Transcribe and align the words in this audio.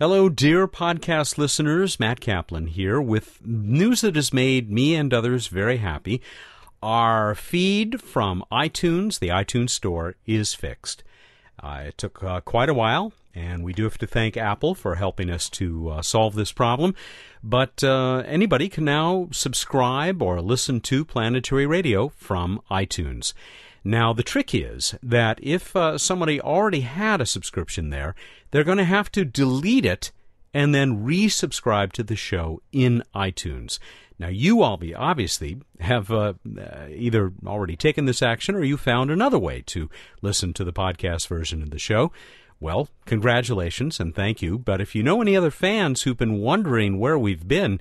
Hello, 0.00 0.28
dear 0.28 0.68
podcast 0.68 1.38
listeners. 1.38 1.98
Matt 1.98 2.20
Kaplan 2.20 2.68
here 2.68 3.00
with 3.00 3.44
news 3.44 4.02
that 4.02 4.14
has 4.14 4.32
made 4.32 4.70
me 4.70 4.94
and 4.94 5.12
others 5.12 5.48
very 5.48 5.78
happy. 5.78 6.22
Our 6.80 7.34
feed 7.34 8.00
from 8.00 8.44
iTunes, 8.52 9.18
the 9.18 9.30
iTunes 9.30 9.70
Store, 9.70 10.14
is 10.24 10.54
fixed. 10.54 11.02
Uh, 11.60 11.86
it 11.88 11.98
took 11.98 12.22
uh, 12.22 12.40
quite 12.42 12.68
a 12.68 12.74
while, 12.74 13.12
and 13.34 13.64
we 13.64 13.72
do 13.72 13.82
have 13.82 13.98
to 13.98 14.06
thank 14.06 14.36
Apple 14.36 14.76
for 14.76 14.94
helping 14.94 15.30
us 15.30 15.50
to 15.50 15.88
uh, 15.88 16.02
solve 16.02 16.36
this 16.36 16.52
problem. 16.52 16.94
But 17.42 17.82
uh, 17.82 18.22
anybody 18.24 18.68
can 18.68 18.84
now 18.84 19.26
subscribe 19.32 20.22
or 20.22 20.40
listen 20.40 20.80
to 20.82 21.04
Planetary 21.04 21.66
Radio 21.66 22.10
from 22.10 22.60
iTunes. 22.70 23.32
Now, 23.84 24.12
the 24.12 24.22
trick 24.22 24.54
is 24.54 24.94
that 25.02 25.38
if 25.42 25.74
uh, 25.74 25.98
somebody 25.98 26.40
already 26.40 26.80
had 26.80 27.20
a 27.20 27.26
subscription 27.26 27.90
there, 27.90 28.14
they're 28.50 28.64
going 28.64 28.78
to 28.78 28.84
have 28.84 29.10
to 29.12 29.24
delete 29.24 29.86
it 29.86 30.12
and 30.52 30.74
then 30.74 31.04
resubscribe 31.04 31.92
to 31.92 32.02
the 32.02 32.16
show 32.16 32.60
in 32.72 33.02
iTunes. 33.14 33.78
Now, 34.18 34.28
you 34.28 34.62
all 34.62 34.76
be 34.76 34.94
obviously 34.94 35.58
have 35.80 36.10
uh, 36.10 36.34
uh, 36.58 36.86
either 36.90 37.32
already 37.46 37.76
taken 37.76 38.06
this 38.06 38.22
action 38.22 38.56
or 38.56 38.64
you 38.64 38.76
found 38.76 39.10
another 39.10 39.38
way 39.38 39.62
to 39.66 39.88
listen 40.22 40.52
to 40.54 40.64
the 40.64 40.72
podcast 40.72 41.28
version 41.28 41.62
of 41.62 41.70
the 41.70 41.78
show. 41.78 42.10
Well, 42.60 42.88
congratulations 43.06 44.00
and 44.00 44.14
thank 44.14 44.42
you. 44.42 44.58
But 44.58 44.80
if 44.80 44.94
you 44.94 45.04
know 45.04 45.22
any 45.22 45.36
other 45.36 45.52
fans 45.52 46.02
who've 46.02 46.16
been 46.16 46.40
wondering 46.40 46.98
where 46.98 47.18
we've 47.18 47.46
been, 47.46 47.80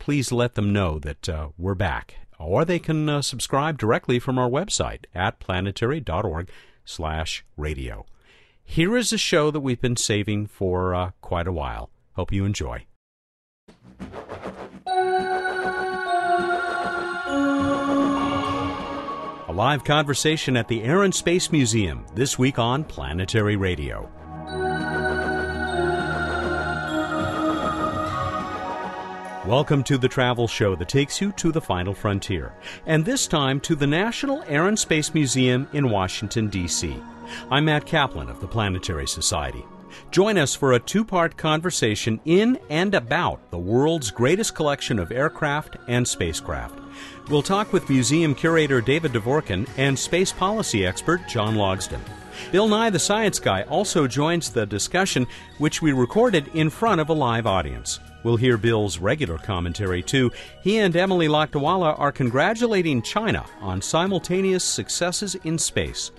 please 0.00 0.32
let 0.32 0.54
them 0.54 0.72
know 0.72 0.98
that 0.98 1.28
uh, 1.28 1.48
we're 1.56 1.76
back. 1.76 2.16
Or 2.38 2.64
they 2.64 2.78
can 2.78 3.08
uh, 3.08 3.22
subscribe 3.22 3.78
directly 3.78 4.18
from 4.18 4.38
our 4.38 4.48
website 4.48 5.04
at 5.14 5.40
planetary.org 5.40 6.50
slash 6.84 7.44
radio. 7.56 8.06
Here 8.64 8.96
is 8.96 9.12
a 9.12 9.18
show 9.18 9.50
that 9.50 9.60
we've 9.60 9.80
been 9.80 9.96
saving 9.96 10.46
for 10.46 10.94
uh, 10.94 11.10
quite 11.20 11.46
a 11.46 11.52
while. 11.52 11.90
Hope 12.14 12.32
you 12.32 12.44
enjoy. 12.44 12.86
A 19.48 19.52
live 19.52 19.84
conversation 19.84 20.56
at 20.56 20.68
the 20.68 20.82
Air 20.82 21.04
and 21.04 21.14
Space 21.14 21.52
Museum 21.52 22.04
this 22.14 22.38
week 22.38 22.58
on 22.58 22.82
Planetary 22.84 23.56
Radio. 23.56 24.10
Welcome 29.46 29.84
to 29.84 29.96
the 29.96 30.08
travel 30.08 30.48
show 30.48 30.74
that 30.74 30.88
takes 30.88 31.20
you 31.20 31.30
to 31.34 31.52
the 31.52 31.60
final 31.60 31.94
frontier, 31.94 32.52
and 32.84 33.04
this 33.04 33.28
time 33.28 33.60
to 33.60 33.76
the 33.76 33.86
National 33.86 34.42
Air 34.48 34.66
and 34.66 34.76
Space 34.76 35.14
Museum 35.14 35.68
in 35.72 35.88
Washington, 35.88 36.48
D.C. 36.48 37.00
I'm 37.48 37.66
Matt 37.66 37.86
Kaplan 37.86 38.28
of 38.28 38.40
the 38.40 38.48
Planetary 38.48 39.06
Society. 39.06 39.64
Join 40.10 40.36
us 40.36 40.56
for 40.56 40.72
a 40.72 40.80
two 40.80 41.04
part 41.04 41.36
conversation 41.36 42.18
in 42.24 42.58
and 42.70 42.92
about 42.92 43.52
the 43.52 43.58
world's 43.58 44.10
greatest 44.10 44.56
collection 44.56 44.98
of 44.98 45.12
aircraft 45.12 45.76
and 45.86 46.08
spacecraft. 46.08 46.80
We'll 47.28 47.40
talk 47.40 47.72
with 47.72 47.88
museum 47.88 48.34
curator 48.34 48.80
David 48.80 49.12
Dvorkin 49.12 49.68
and 49.76 49.96
space 49.96 50.32
policy 50.32 50.84
expert 50.84 51.20
John 51.28 51.54
Logsdon. 51.54 52.00
Bill 52.50 52.66
Nye, 52.66 52.90
the 52.90 52.98
science 52.98 53.38
guy, 53.38 53.62
also 53.62 54.08
joins 54.08 54.50
the 54.50 54.66
discussion, 54.66 55.24
which 55.58 55.80
we 55.80 55.92
recorded 55.92 56.48
in 56.48 56.68
front 56.68 57.00
of 57.00 57.10
a 57.10 57.14
live 57.14 57.46
audience. 57.46 58.00
We'll 58.26 58.36
hear 58.36 58.56
Bill's 58.56 58.98
regular 58.98 59.38
commentary, 59.38 60.02
too. 60.02 60.32
He 60.60 60.78
and 60.78 60.96
Emily 60.96 61.28
Lakdawalla 61.28 61.96
are 61.96 62.10
congratulating 62.10 63.00
China 63.00 63.46
on 63.60 63.80
simultaneous 63.80 64.64
successes 64.64 65.36
in 65.44 65.58
space. 65.58 66.10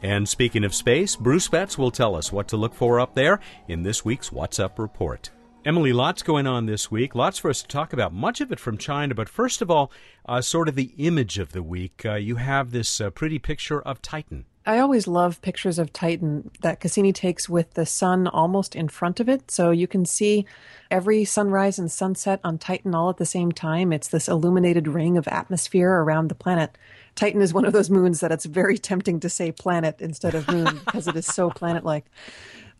And 0.00 0.28
speaking 0.28 0.62
of 0.62 0.72
space, 0.72 1.16
Bruce 1.16 1.48
Betts 1.48 1.76
will 1.76 1.90
tell 1.90 2.14
us 2.14 2.30
what 2.30 2.46
to 2.48 2.56
look 2.56 2.72
for 2.72 3.00
up 3.00 3.14
there 3.14 3.40
in 3.66 3.82
this 3.82 4.04
week's 4.04 4.30
What's 4.30 4.60
Up 4.60 4.78
report. 4.78 5.30
Emily, 5.64 5.92
lots 5.92 6.22
going 6.22 6.46
on 6.46 6.66
this 6.66 6.88
week. 6.88 7.16
Lots 7.16 7.40
for 7.40 7.50
us 7.50 7.62
to 7.62 7.68
talk 7.68 7.92
about. 7.92 8.12
Much 8.12 8.40
of 8.40 8.52
it 8.52 8.60
from 8.60 8.78
China, 8.78 9.16
but 9.16 9.28
first 9.28 9.60
of 9.60 9.68
all, 9.68 9.90
uh, 10.24 10.40
sort 10.40 10.68
of 10.68 10.76
the 10.76 10.92
image 10.98 11.36
of 11.36 11.50
the 11.50 11.64
week. 11.64 12.06
Uh, 12.06 12.14
you 12.14 12.36
have 12.36 12.70
this 12.70 13.00
uh, 13.00 13.10
pretty 13.10 13.40
picture 13.40 13.82
of 13.82 14.00
Titan. 14.00 14.44
I 14.66 14.80
always 14.80 15.06
love 15.06 15.40
pictures 15.42 15.78
of 15.78 15.92
Titan 15.92 16.50
that 16.60 16.80
Cassini 16.80 17.12
takes 17.12 17.48
with 17.48 17.74
the 17.74 17.86
sun 17.86 18.26
almost 18.26 18.74
in 18.74 18.88
front 18.88 19.20
of 19.20 19.28
it. 19.28 19.48
So 19.48 19.70
you 19.70 19.86
can 19.86 20.04
see 20.04 20.44
every 20.90 21.24
sunrise 21.24 21.78
and 21.78 21.90
sunset 21.90 22.40
on 22.42 22.58
Titan 22.58 22.92
all 22.92 23.08
at 23.08 23.18
the 23.18 23.24
same 23.24 23.52
time. 23.52 23.92
It's 23.92 24.08
this 24.08 24.26
illuminated 24.26 24.88
ring 24.88 25.16
of 25.16 25.28
atmosphere 25.28 25.90
around 25.90 26.28
the 26.28 26.34
planet. 26.34 26.76
Titan 27.14 27.42
is 27.42 27.54
one 27.54 27.64
of 27.64 27.72
those 27.72 27.90
moons 27.90 28.18
that 28.20 28.32
it's 28.32 28.44
very 28.44 28.76
tempting 28.76 29.20
to 29.20 29.28
say 29.28 29.52
planet 29.52 30.00
instead 30.00 30.34
of 30.34 30.48
moon 30.48 30.80
because 30.84 31.06
it 31.06 31.14
is 31.14 31.26
so 31.26 31.48
planet 31.60 31.84
like. 31.84 32.06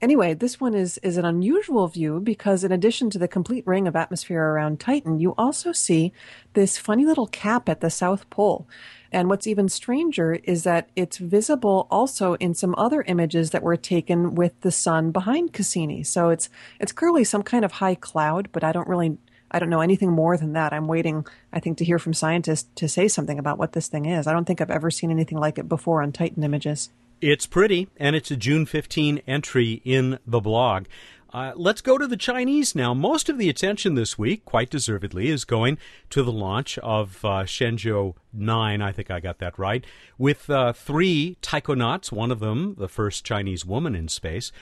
Anyway, 0.03 0.35
this 0.35 0.61
one 0.61 0.75
is 0.75 0.99
is 0.99 1.17
an 1.17 1.25
unusual 1.25 1.89
view 1.89 2.21
because 2.21 2.63
in 2.63 2.71
addition 2.71 3.09
to 3.09 3.19
the 3.19 3.27
complete 3.27 3.67
ring 3.67 3.89
of 3.89 3.97
atmosphere 3.97 4.43
around 4.43 4.79
Titan, 4.79 5.19
you 5.19 5.35
also 5.39 5.73
see 5.73 6.13
this 6.53 6.77
funny 6.77 7.07
little 7.07 7.27
cap 7.27 7.69
at 7.69 7.81
the 7.81 7.89
south 7.89 8.29
pole. 8.29 8.69
And 9.11 9.31
what's 9.31 9.47
even 9.47 9.71
stranger 9.71 10.35
is 10.45 10.65
that 10.65 10.91
it's 10.97 11.17
visible 11.17 11.87
also 11.91 12.35
in 12.35 12.53
some 12.53 12.75
other 12.77 13.03
images 13.03 13.51
that 13.53 13.63
were 13.63 13.77
taken 13.77 14.35
with 14.35 14.61
the 14.61 14.71
sun 14.71 15.13
behind 15.13 15.55
Cassini. 15.55 16.03
So 16.03 16.29
it's 16.29 16.51
it's 16.79 16.93
clearly 16.93 17.25
some 17.25 17.43
kind 17.43 17.65
of 17.65 17.73
high 17.73 17.95
cloud, 17.95 18.51
but 18.53 18.63
I 18.63 18.73
don't 18.73 18.89
really 18.89 19.17
I 19.51 19.59
don't 19.59 19.71
know 19.71 19.81
anything 19.81 20.13
more 20.13 20.37
than 20.37 20.53
that. 20.53 20.75
I'm 20.75 20.89
waiting, 20.89 21.25
I 21.53 21.61
think, 21.61 21.79
to 21.79 21.85
hear 21.87 21.99
from 21.99 22.13
scientists 22.13 22.69
to 22.75 22.89
say 22.89 23.09
something 23.09 23.39
about 23.39 23.59
what 23.59 23.73
this 23.73 23.89
thing 23.89 24.05
is. 24.05 24.27
I 24.27 24.33
don't 24.33 24.45
think 24.45 24.61
I've 24.61 24.71
ever 24.71 24.91
seen 24.91 25.11
anything 25.11 25.39
like 25.39 25.57
it 25.59 25.69
before 25.69 26.03
on 26.03 26.13
Titan 26.13 26.43
images. 26.43 26.91
It's 27.23 27.47
pretty, 27.47 27.89
and 27.97 28.15
it's 28.15 28.31
a 28.31 28.37
June 28.37 28.67
15 28.67 29.23
entry 29.27 29.81
in 29.87 30.19
the 30.27 30.41
blog. 30.41 30.85
Uh, 31.33 31.53
let's 31.57 31.81
go 31.81 31.97
to 31.97 32.07
the 32.07 32.17
Chinese 32.17 32.75
now. 32.75 32.93
Most 32.93 33.31
of 33.31 33.39
the 33.39 33.49
attention 33.49 33.95
this 33.95 34.19
week, 34.19 34.45
quite 34.45 34.69
deservedly, 34.69 35.29
is 35.29 35.47
going 35.47 35.79
to 36.11 36.23
the 36.23 36.33
launch 36.33 36.77
of 36.79 37.25
uh, 37.25 37.45
Shenzhou 37.45 38.15
9, 38.35 38.83
I 38.83 38.93
think 38.93 39.11
I 39.11 39.21
got 39.21 39.39
that 39.39 39.59
right, 39.59 39.85
with 40.19 40.51
uh, 40.51 40.75
three 40.75 41.39
taikonauts, 41.41 42.13
one 42.13 42.31
of 42.31 42.41
them 42.41 42.75
the 42.77 42.89
first 42.89 43.25
Chinese 43.25 43.65
woman 43.65 43.95
in 43.95 44.09
space. 44.09 44.53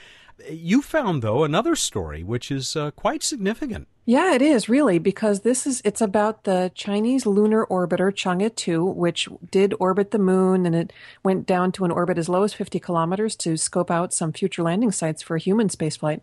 You 0.50 0.83
found, 0.83 1.22
though, 1.22 1.45
another 1.45 1.77
story 1.77 2.22
which 2.22 2.50
is 2.50 2.77
uh, 2.77 2.91
quite 2.93 3.22
significant. 3.22 3.89
Yeah, 4.06 4.34
it 4.34 4.43
is 4.43 4.69
really 4.69 4.99
because 4.99 5.41
this 5.41 5.67
is 5.67 5.81
it's 5.83 6.03
about 6.03 6.45
the 6.45 6.71
Chinese 6.75 7.25
lunar 7.25 7.65
orbiter 7.71 8.12
Chang'e 8.12 8.55
2, 8.55 8.84
which 8.84 9.31
did 9.50 9.73
orbit 9.81 10.11
the 10.11 10.19
moon 10.19 10.67
and 10.67 10.75
it 10.75 10.93
went 11.23 11.47
down 11.47 11.73
to 11.73 11.87
an 11.87 11.91
orbit 11.91 12.19
as 12.19 12.28
low 12.28 12.43
as 12.43 12.53
50 12.53 12.78
kilometers 12.81 13.34
to 13.37 13.56
scope 13.56 13.91
out 13.91 14.12
some 14.12 14.34
future 14.34 14.62
landing 14.62 14.93
sites 14.93 15.23
for 15.23 15.39
human 15.39 15.69
spaceflight. 15.69 16.21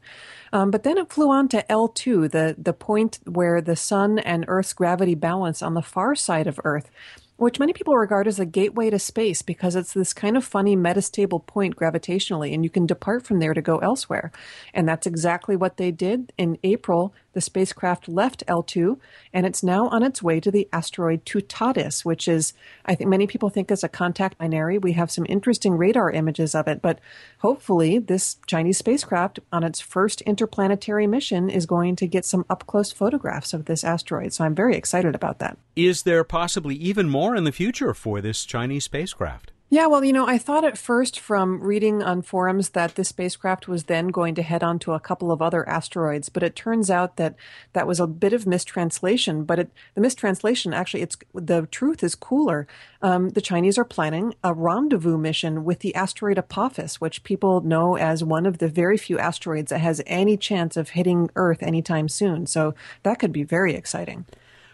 Um, 0.54 0.70
but 0.70 0.84
then 0.84 1.00
it 1.00 1.12
flew 1.12 1.32
on 1.32 1.48
to 1.50 1.66
L2, 1.72 2.30
the 2.30 2.56
the 2.56 2.74
point 2.74 3.18
where 3.26 3.62
the 3.62 3.76
sun 3.76 4.20
and 4.20 4.46
Earth's 4.48 4.74
gravity 4.74 5.16
balance 5.16 5.64
on 5.64 5.74
the 5.74 5.82
far 5.82 6.14
side 6.14 6.46
of 6.46 6.60
Earth 6.64 6.92
which 7.42 7.60
many 7.60 7.74
people 7.74 7.96
regard 7.96 8.28
as 8.28 8.40
a 8.40 8.46
gateway 8.46 8.92
to 8.92 9.00
space 9.00 9.42
because 9.42 9.76
it's 9.76 9.94
this 9.94 10.14
kind 10.14 10.38
of 10.38 10.46
funny 10.46 10.78
metastable 10.78 11.44
point 11.44 11.76
gravitationally, 11.76 12.54
and 12.54 12.64
you 12.64 12.70
can 12.70 12.86
depart 12.86 13.26
from 13.26 13.40
there 13.40 13.56
to 13.56 13.62
go 13.64 13.78
elsewhere. 13.80 14.32
And 14.76 14.88
that's 14.88 15.08
exactly 15.08 15.56
what 15.56 15.78
they 15.78 15.90
did 15.90 16.32
in 16.38 16.60
April 16.64 17.16
the 17.34 17.42
spacecraft 17.42 18.08
left 18.08 18.46
L2 18.48 19.00
and 19.34 19.46
it's 19.46 19.64
now 19.64 19.88
on 19.88 20.04
its 20.04 20.22
way 20.22 20.40
to 20.40 20.52
the 20.52 20.68
asteroid 20.74 21.26
Toutatis, 21.26 22.04
which 22.04 22.28
is, 22.28 22.54
I 22.86 22.96
think 22.96 23.10
many 23.10 23.28
people 23.28 23.50
think 23.50 23.72
is 23.72 23.84
a 23.84 23.90
contact 23.90 24.38
binary. 24.38 24.78
We 24.78 24.94
have 24.94 25.12
some 25.12 25.26
interesting 25.30 25.74
radar 25.74 26.12
images 26.12 26.54
of 26.56 26.68
it, 26.68 26.82
but 26.82 27.00
hopefully 27.40 28.00
this 28.00 28.38
Chinese 28.48 28.78
spacecraft 28.78 29.40
on 29.52 29.64
its 29.64 29.80
first 29.80 30.22
interplanetary 30.22 31.08
mission 31.08 31.50
is 31.50 31.66
going 31.66 31.96
to 31.98 32.08
get 32.08 32.26
some 32.26 32.46
up 32.50 32.68
close 32.68 32.92
photographs 32.92 33.54
of 33.54 33.66
this 33.66 33.84
asteroid. 33.84 34.34
So 34.34 34.44
I'm 34.44 34.56
very 34.56 34.76
excited 34.76 35.16
about 35.16 35.40
that. 35.40 35.58
Is 35.76 36.04
there 36.04 36.24
possibly 36.24 36.76
even 36.76 37.10
more 37.10 37.36
in 37.36 37.44
the 37.44 37.52
future 37.52 37.94
for 37.94 38.22
this 38.22 38.46
Chinese 38.46 38.86
spacecraft? 38.86 39.52
Yeah, 39.74 39.88
well, 39.88 40.04
you 40.04 40.12
know, 40.12 40.28
I 40.28 40.38
thought 40.38 40.66
at 40.66 40.78
first 40.78 41.18
from 41.18 41.62
reading 41.62 42.04
on 42.04 42.24
forums 42.24 42.72
that 42.72 42.96
this 42.96 43.08
spacecraft 43.08 43.70
was 43.70 43.86
then 43.86 44.10
going 44.10 44.36
to 44.36 44.42
head 44.42 44.64
on 44.64 44.80
to 44.80 44.92
a 44.92 45.00
couple 45.00 45.32
of 45.32 45.42
other 45.42 45.68
asteroids, 45.68 46.28
but 46.28 46.44
it 46.44 46.58
turns 46.58 46.92
out 46.92 47.16
that 47.16 47.36
that 47.72 47.88
was 47.88 47.98
a 47.98 48.06
bit 48.06 48.34
of 48.34 48.46
mistranslation. 48.46 49.46
But 49.46 49.60
it, 49.60 49.72
the 49.96 50.02
mistranslation, 50.02 50.74
actually, 50.74 51.04
it's 51.04 51.16
the 51.34 51.68
truth 51.68 52.04
is 52.04 52.16
cooler. 52.16 52.68
Um, 53.02 53.30
the 53.30 53.40
Chinese 53.40 53.78
are 53.78 53.86
planning 53.86 54.36
a 54.44 54.54
rendezvous 54.54 55.18
mission 55.18 55.64
with 55.64 55.80
the 55.80 55.96
asteroid 55.96 56.38
Apophis, 56.38 57.00
which 57.00 57.24
people 57.24 57.62
know 57.62 57.96
as 57.96 58.26
one 58.26 58.46
of 58.46 58.58
the 58.58 58.68
very 58.68 58.98
few 58.98 59.20
asteroids 59.20 59.70
that 59.70 59.80
has 59.80 60.02
any 60.06 60.36
chance 60.36 60.76
of 60.76 60.90
hitting 60.90 61.30
Earth 61.38 61.64
anytime 61.64 62.10
soon. 62.10 62.46
So 62.46 62.76
that 63.04 63.20
could 63.20 63.32
be 63.32 63.44
very 63.44 63.74
exciting. 63.76 64.26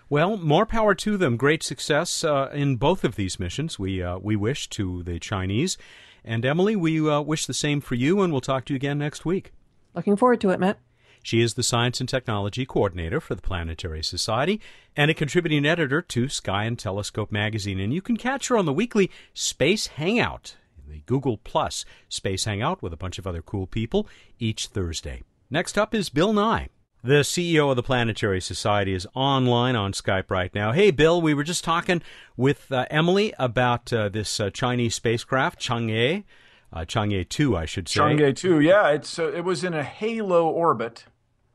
Well, 0.09 0.37
more 0.37 0.65
power 0.65 0.95
to 0.95 1.17
them. 1.17 1.35
Great 1.35 1.63
success 1.63 2.23
uh, 2.23 2.49
in 2.53 2.77
both 2.77 3.03
of 3.03 3.15
these 3.15 3.39
missions. 3.39 3.77
We 3.77 4.01
uh, 4.01 4.19
we 4.19 4.37
wish 4.37 4.69
to 4.69 5.03
the 5.03 5.19
Chinese, 5.19 5.77
and 6.23 6.45
Emily, 6.45 6.75
we 6.75 7.09
uh, 7.09 7.21
wish 7.21 7.45
the 7.45 7.53
same 7.53 7.81
for 7.81 7.95
you. 7.95 8.21
And 8.21 8.31
we'll 8.31 8.41
talk 8.41 8.65
to 8.65 8.73
you 8.73 8.77
again 8.77 8.97
next 8.97 9.25
week. 9.25 9.51
Looking 9.93 10.15
forward 10.15 10.39
to 10.41 10.51
it, 10.51 10.59
Matt. 10.59 10.79
She 11.23 11.41
is 11.41 11.55
the 11.55 11.63
Science 11.63 11.99
and 11.99 12.07
Technology 12.07 12.65
Coordinator 12.65 13.19
for 13.19 13.35
the 13.35 13.41
Planetary 13.41 14.01
Society 14.01 14.61
and 14.95 15.11
a 15.11 15.13
contributing 15.13 15.65
editor 15.65 16.01
to 16.01 16.29
Sky 16.29 16.63
and 16.63 16.79
Telescope 16.79 17.33
magazine. 17.33 17.81
And 17.81 17.93
you 17.93 18.01
can 18.01 18.15
catch 18.15 18.47
her 18.47 18.57
on 18.57 18.65
the 18.65 18.71
weekly 18.71 19.11
Space 19.33 19.87
Hangout, 19.87 20.55
the 20.87 21.01
Google 21.05 21.37
Plus 21.37 21.83
Space 22.07 22.45
Hangout 22.45 22.81
with 22.81 22.93
a 22.93 22.97
bunch 22.97 23.19
of 23.19 23.27
other 23.27 23.41
cool 23.41 23.67
people 23.67 24.07
each 24.39 24.67
Thursday. 24.67 25.23
Next 25.49 25.77
up 25.77 25.93
is 25.93 26.09
Bill 26.09 26.31
Nye. 26.31 26.69
The 27.07 27.21
CEO 27.21 27.69
of 27.69 27.77
the 27.77 27.83
Planetary 27.83 28.41
Society 28.41 28.93
is 28.93 29.07
online 29.13 29.77
on 29.77 29.93
Skype 29.93 30.29
right 30.29 30.53
now. 30.53 30.73
Hey, 30.73 30.91
Bill, 30.91 31.21
we 31.21 31.33
were 31.33 31.45
just 31.45 31.63
talking 31.63 32.01
with 32.35 32.69
uh, 32.69 32.85
Emily 32.89 33.33
about 33.39 33.93
uh, 33.93 34.09
this 34.09 34.41
uh, 34.41 34.49
Chinese 34.49 34.95
spacecraft, 34.95 35.57
Chang'e, 35.57 36.25
uh, 36.73 36.79
Chang'e 36.81 37.29
2, 37.29 37.55
I 37.55 37.63
should 37.63 37.87
say. 37.87 38.01
Chang'e 38.01 38.35
2, 38.35 38.59
yeah. 38.59 38.89
It's, 38.89 39.17
uh, 39.17 39.31
it 39.31 39.45
was 39.45 39.63
in 39.63 39.73
a 39.73 39.85
halo 39.85 40.49
orbit 40.49 41.05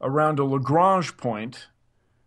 around 0.00 0.38
a 0.38 0.44
Lagrange 0.44 1.18
point. 1.18 1.66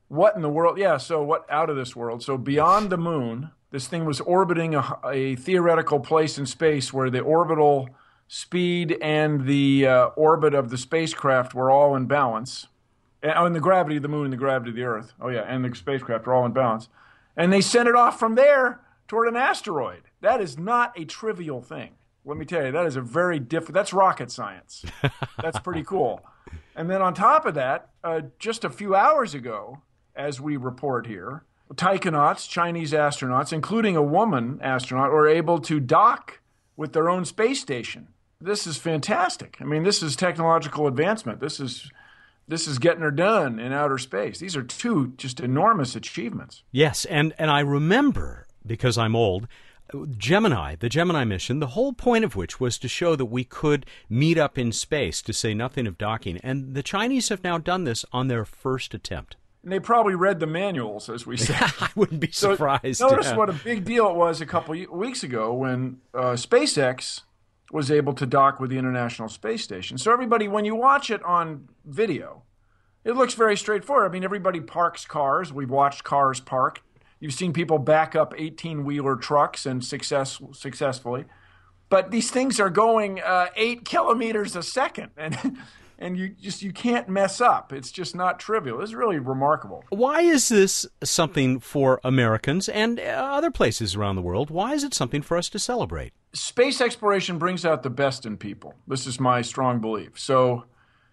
What 0.07 0.36
in 0.36 0.44
the 0.44 0.50
world? 0.50 0.77
Yeah, 0.77 0.98
so 0.98 1.24
what 1.24 1.48
out 1.50 1.72
of 1.72 1.75
this 1.75 1.95
world? 1.95 2.22
So 2.22 2.38
beyond 2.38 2.92
the 2.92 2.98
moon, 2.98 3.50
this 3.72 3.88
thing 3.88 4.06
was 4.06 4.22
orbiting 4.22 4.75
a, 4.75 5.00
a 5.04 5.36
theoretical 5.36 6.00
place 6.00 6.38
in 6.38 6.45
space 6.45 6.94
where 6.94 7.10
the 7.10 7.22
orbital 7.22 7.89
speed 8.27 8.95
and 9.01 9.48
the 9.48 9.88
uh, 9.88 10.06
orbit 10.10 10.54
of 10.54 10.69
the 10.69 10.77
spacecraft 10.77 11.56
were 11.56 11.72
all 11.72 11.95
in 11.95 12.06
balance. 12.06 12.68
Oh, 13.36 13.45
and 13.45 13.56
the 13.56 13.60
gravity 13.60 13.98
of 13.98 14.01
the 14.04 14.07
moon 14.07 14.25
and 14.25 14.33
the 14.33 14.38
gravity 14.38 14.69
of 14.69 14.75
the 14.75 14.83
Earth. 14.83 15.13
Oh, 15.19 15.30
yeah, 15.30 15.45
and 15.48 15.63
the 15.63 15.75
spacecraft 15.75 16.27
are 16.27 16.33
all 16.33 16.45
in 16.45 16.51
balance. 16.51 16.89
And 17.36 17.51
they 17.51 17.62
sent 17.62 17.89
it 17.89 17.95
off 17.95 18.19
from 18.19 18.36
there 18.36 18.81
toward 19.07 19.27
an 19.27 19.36
asteroid. 19.36 20.04
That 20.22 20.42
is 20.42 20.57
not 20.57 20.98
a 21.00 21.06
trivial 21.06 21.62
thing. 21.62 21.92
Let 22.24 22.38
me 22.38 22.45
tell 22.45 22.66
you, 22.66 22.72
that 22.72 22.86
is 22.86 22.95
a 22.95 23.01
very 23.01 23.39
different. 23.39 23.74
That's 23.74 23.94
rocket 23.94 24.31
science. 24.31 24.83
That's 25.42 25.60
pretty 25.60 25.83
cool. 25.83 26.25
And 26.75 26.89
then 26.89 27.01
on 27.01 27.13
top 27.13 27.45
of 27.45 27.54
that, 27.54 27.89
uh, 28.04 28.22
just 28.39 28.63
a 28.63 28.69
few 28.69 28.95
hours 28.95 29.33
ago, 29.33 29.81
as 30.16 30.42
we 30.42 30.57
report 30.57 31.07
here, 31.07 31.44
taikonauts, 31.74 32.50
Chinese 32.50 32.94
astronauts, 32.94 33.54
including 33.54 33.95
a 33.95 34.01
woman 34.01 34.60
astronaut, 34.62 35.12
were 35.12 35.27
able 35.27 35.60
to 35.60 35.80
dock 35.80 36.42
with 36.75 36.94
their 36.94 37.10
own 37.10 37.25
space 37.25 37.62
station. 37.62 38.07
This 38.42 38.68
is 38.68 38.77
fantastic. 38.77 39.57
I 39.62 39.63
mean, 39.63 39.83
this 39.83 40.04
is 40.04 40.16
technological 40.16 40.88
advancement. 40.88 41.39
This 41.39 41.60
is 41.60 41.89
this 42.47 42.68
is 42.68 42.80
getting 42.80 43.01
her 43.01 43.12
done 43.12 43.59
in 43.59 43.74
outer 43.74 43.97
space. 43.97 44.39
These 44.39 44.56
are 44.56 44.63
two 44.63 45.13
just 45.18 45.39
enormous 45.39 45.95
achievements. 45.95 46.63
Yes, 46.71 47.06
and 47.06 47.33
and 47.38 47.50
I 47.50 47.59
remember 47.59 48.47
because 48.65 48.97
I'm 48.97 49.15
old. 49.15 49.47
Gemini, 50.18 50.75
the 50.75 50.89
Gemini 50.89 51.24
mission, 51.25 51.59
the 51.59 51.68
whole 51.68 51.94
point 51.94 52.25
of 52.25 52.36
which 52.36 52.59
was 52.59 52.80
to 52.80 52.88
show 52.88 53.15
that 53.15 53.25
we 53.25 53.44
could 53.44 53.86
meet 54.09 54.38
up 54.38 54.57
in 54.57 54.71
space, 54.71 55.21
to 55.21 55.31
say 55.31 55.53
nothing 55.53 55.86
of 55.86 55.97
docking. 55.97 56.38
And 56.38 56.74
the 56.74 56.81
Chinese 56.81 57.30
have 57.30 57.44
now 57.44 57.59
done 57.59 57.83
this 57.83 58.03
on 58.12 58.27
their 58.27 58.45
first 58.45 58.95
attempt. 58.95 59.36
And 59.62 59.71
they 59.71 59.80
probably 59.80 60.15
read 60.15 60.39
the 60.39 60.48
manuals, 60.48 61.07
as 61.07 61.27
we 61.27 61.38
said. 61.38 61.71
I 61.80 61.89
wouldn't 61.95 62.19
be 62.19 62.31
surprised. 62.31 62.98
So 62.98 63.09
notice 63.09 63.27
yeah. 63.27 63.36
what 63.36 63.50
a 63.50 63.53
big 63.53 63.86
deal 63.86 64.09
it 64.09 64.15
was 64.15 64.41
a 64.41 64.45
couple 64.45 64.75
weeks 64.91 65.24
ago 65.24 65.53
when 65.53 66.01
uh, 66.15 66.33
SpaceX 66.33 67.21
was 67.71 67.91
able 67.91 68.13
to 68.13 68.25
dock 68.25 68.59
with 68.59 68.69
the 68.69 68.77
International 68.77 69.27
Space 69.27 69.63
Station. 69.63 69.97
So 69.97 70.12
everybody, 70.12 70.47
when 70.47 70.65
you 70.65 70.75
watch 70.75 71.09
it 71.09 71.23
on 71.23 71.67
video, 71.85 72.44
it 73.03 73.15
looks 73.15 73.33
very 73.33 73.57
straightforward. 73.57 74.09
I 74.09 74.13
mean, 74.13 74.23
everybody 74.23 74.59
parks 74.59 75.06
cars. 75.06 75.51
We've 75.51 75.69
watched 75.69 76.03
cars 76.03 76.39
park. 76.39 76.81
You've 77.19 77.33
seen 77.33 77.53
people 77.53 77.77
back 77.77 78.15
up 78.15 78.33
18 78.38 78.83
wheeler 78.83 79.15
trucks 79.15 79.65
and 79.65 79.83
success, 79.83 80.41
successfully. 80.53 81.25
But 81.89 82.12
these 82.12 82.31
things 82.31 82.59
are 82.59 82.69
going 82.69 83.21
uh, 83.21 83.47
eight 83.56 83.85
kilometers 83.85 84.56
a 84.56 84.63
second. 84.63 85.12
And 85.17 85.38
and 85.97 86.18
you 86.18 86.30
just 86.30 86.62
you 86.62 86.71
can't 86.71 87.07
mess 87.07 87.42
up. 87.42 87.71
It's 87.71 87.92
just 87.92 88.15
not 88.15 88.39
trivial. 88.39 88.81
It's 88.81 88.94
really 88.94 89.19
remarkable. 89.19 89.83
Why 89.89 90.21
is 90.21 90.50
this 90.50 90.86
something 91.03 91.59
for 91.59 92.00
Americans 92.03 92.69
and 92.69 93.00
uh, 93.00 93.03
other 93.03 93.51
places 93.51 93.95
around 93.95 94.15
the 94.15 94.21
world? 94.21 94.50
Why 94.50 94.74
is 94.74 94.83
it 94.83 94.94
something 94.94 95.21
for 95.21 95.38
us 95.38 95.50
to 95.50 95.59
celebrate? 95.59 96.13
Space 96.33 96.81
exploration 96.81 97.38
brings 97.38 97.65
out 97.65 97.83
the 97.83 97.89
best 97.89 98.25
in 98.25 98.38
people. 98.38 98.75
This 98.88 99.07
is 99.07 99.19
my 99.19 99.42
strong 99.42 99.80
belief. 99.80 100.19
So, 100.19 100.65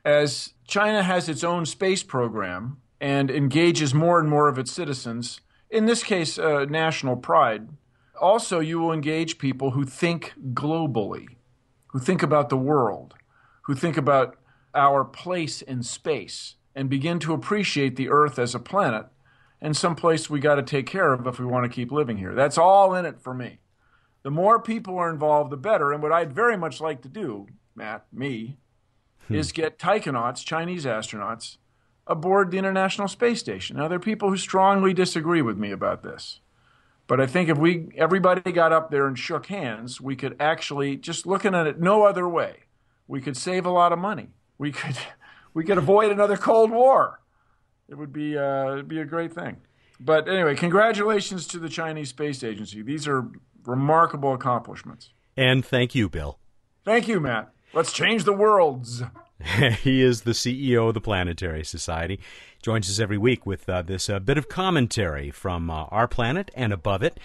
as 0.04 0.54
China 0.66 1.02
has 1.02 1.28
its 1.28 1.44
own 1.44 1.64
space 1.64 2.02
program 2.02 2.78
and 3.00 3.30
engages 3.30 3.94
more 3.94 4.18
and 4.18 4.28
more 4.28 4.48
of 4.48 4.58
its 4.58 4.72
citizens, 4.72 5.40
in 5.70 5.86
this 5.86 6.02
case, 6.02 6.38
uh, 6.38 6.66
national 6.66 7.16
pride, 7.16 7.68
also 8.20 8.60
you 8.60 8.78
will 8.78 8.92
engage 8.92 9.38
people 9.38 9.72
who 9.72 9.84
think 9.84 10.34
globally, 10.52 11.26
who 11.88 11.98
think 11.98 12.22
about 12.22 12.48
the 12.48 12.56
world, 12.56 13.14
who 13.62 13.74
think 13.74 13.96
about 13.96 14.36
our 14.74 15.04
place 15.04 15.62
in 15.62 15.82
space 15.82 16.56
and 16.74 16.88
begin 16.88 17.18
to 17.20 17.34
appreciate 17.34 17.96
the 17.96 18.08
Earth 18.08 18.38
as 18.38 18.54
a 18.54 18.60
planet 18.60 19.06
and 19.60 19.76
some 19.76 19.94
place 19.94 20.28
we 20.28 20.40
got 20.40 20.56
to 20.56 20.62
take 20.62 20.86
care 20.86 21.12
of 21.12 21.26
if 21.26 21.38
we 21.38 21.46
want 21.46 21.64
to 21.64 21.74
keep 21.74 21.92
living 21.92 22.16
here. 22.16 22.34
That's 22.34 22.58
all 22.58 22.94
in 22.94 23.06
it 23.06 23.20
for 23.20 23.34
me. 23.34 23.58
The 24.22 24.30
more 24.30 24.60
people 24.60 24.98
are 24.98 25.10
involved, 25.10 25.50
the 25.50 25.56
better. 25.56 25.92
And 25.92 26.02
what 26.02 26.12
I'd 26.12 26.32
very 26.32 26.56
much 26.56 26.80
like 26.80 27.02
to 27.02 27.08
do, 27.08 27.46
Matt, 27.74 28.06
me, 28.12 28.58
hmm. 29.28 29.34
is 29.34 29.52
get 29.52 29.78
taikonauts, 29.78 30.44
Chinese 30.44 30.84
astronauts, 30.84 31.58
aboard 32.06 32.50
the 32.50 32.58
International 32.58 33.08
Space 33.08 33.40
Station. 33.40 33.76
Now, 33.76 33.88
there 33.88 33.96
are 33.96 34.00
people 34.00 34.30
who 34.30 34.36
strongly 34.36 34.92
disagree 34.92 35.42
with 35.42 35.56
me 35.56 35.70
about 35.70 36.02
this. 36.02 36.40
But 37.06 37.20
I 37.20 37.26
think 37.26 37.48
if 37.48 37.58
we 37.58 37.88
everybody 37.96 38.52
got 38.52 38.72
up 38.72 38.90
there 38.90 39.06
and 39.06 39.18
shook 39.18 39.46
hands, 39.46 40.00
we 40.00 40.16
could 40.16 40.36
actually 40.40 40.96
just 40.96 41.26
looking 41.26 41.54
at 41.54 41.66
it 41.66 41.80
no 41.80 42.04
other 42.04 42.28
way, 42.28 42.60
we 43.06 43.20
could 43.20 43.36
save 43.36 43.66
a 43.66 43.70
lot 43.70 43.92
of 43.92 43.98
money 43.98 44.30
we 44.62 44.70
could 44.70 44.96
we 45.54 45.64
could 45.64 45.76
avoid 45.76 46.12
another 46.12 46.36
Cold 46.36 46.70
War. 46.70 47.20
It 47.88 47.96
would 47.96 48.12
be 48.12 48.38
uh, 48.38 48.72
it'd 48.72 48.88
be 48.88 49.00
a 49.00 49.04
great 49.04 49.34
thing. 49.34 49.56
But 50.00 50.28
anyway, 50.28 50.54
congratulations 50.54 51.46
to 51.48 51.58
the 51.58 51.68
Chinese 51.68 52.08
Space 52.08 52.42
Agency. 52.42 52.80
These 52.82 53.06
are 53.06 53.28
remarkable 53.66 54.32
accomplishments. 54.32 55.10
And 55.36 55.64
thank 55.64 55.94
you, 55.94 56.08
Bill. 56.08 56.38
Thank 56.84 57.06
you, 57.06 57.20
Matt. 57.20 57.52
Let's 57.72 57.92
change 57.92 58.24
the 58.24 58.32
worlds. 58.32 59.02
he 59.82 60.02
is 60.02 60.22
the 60.22 60.32
CEO 60.32 60.88
of 60.88 60.94
the 60.94 61.00
Planetary 61.00 61.64
Society. 61.64 62.20
Joins 62.62 62.88
us 62.90 62.98
every 62.98 63.18
week 63.18 63.46
with 63.46 63.68
uh, 63.68 63.82
this 63.82 64.10
uh, 64.10 64.18
bit 64.18 64.38
of 64.38 64.48
commentary 64.48 65.30
from 65.30 65.70
uh, 65.70 65.84
our 65.84 66.08
planet 66.08 66.50
and 66.54 66.72
above 66.72 67.02
it. 67.02 67.18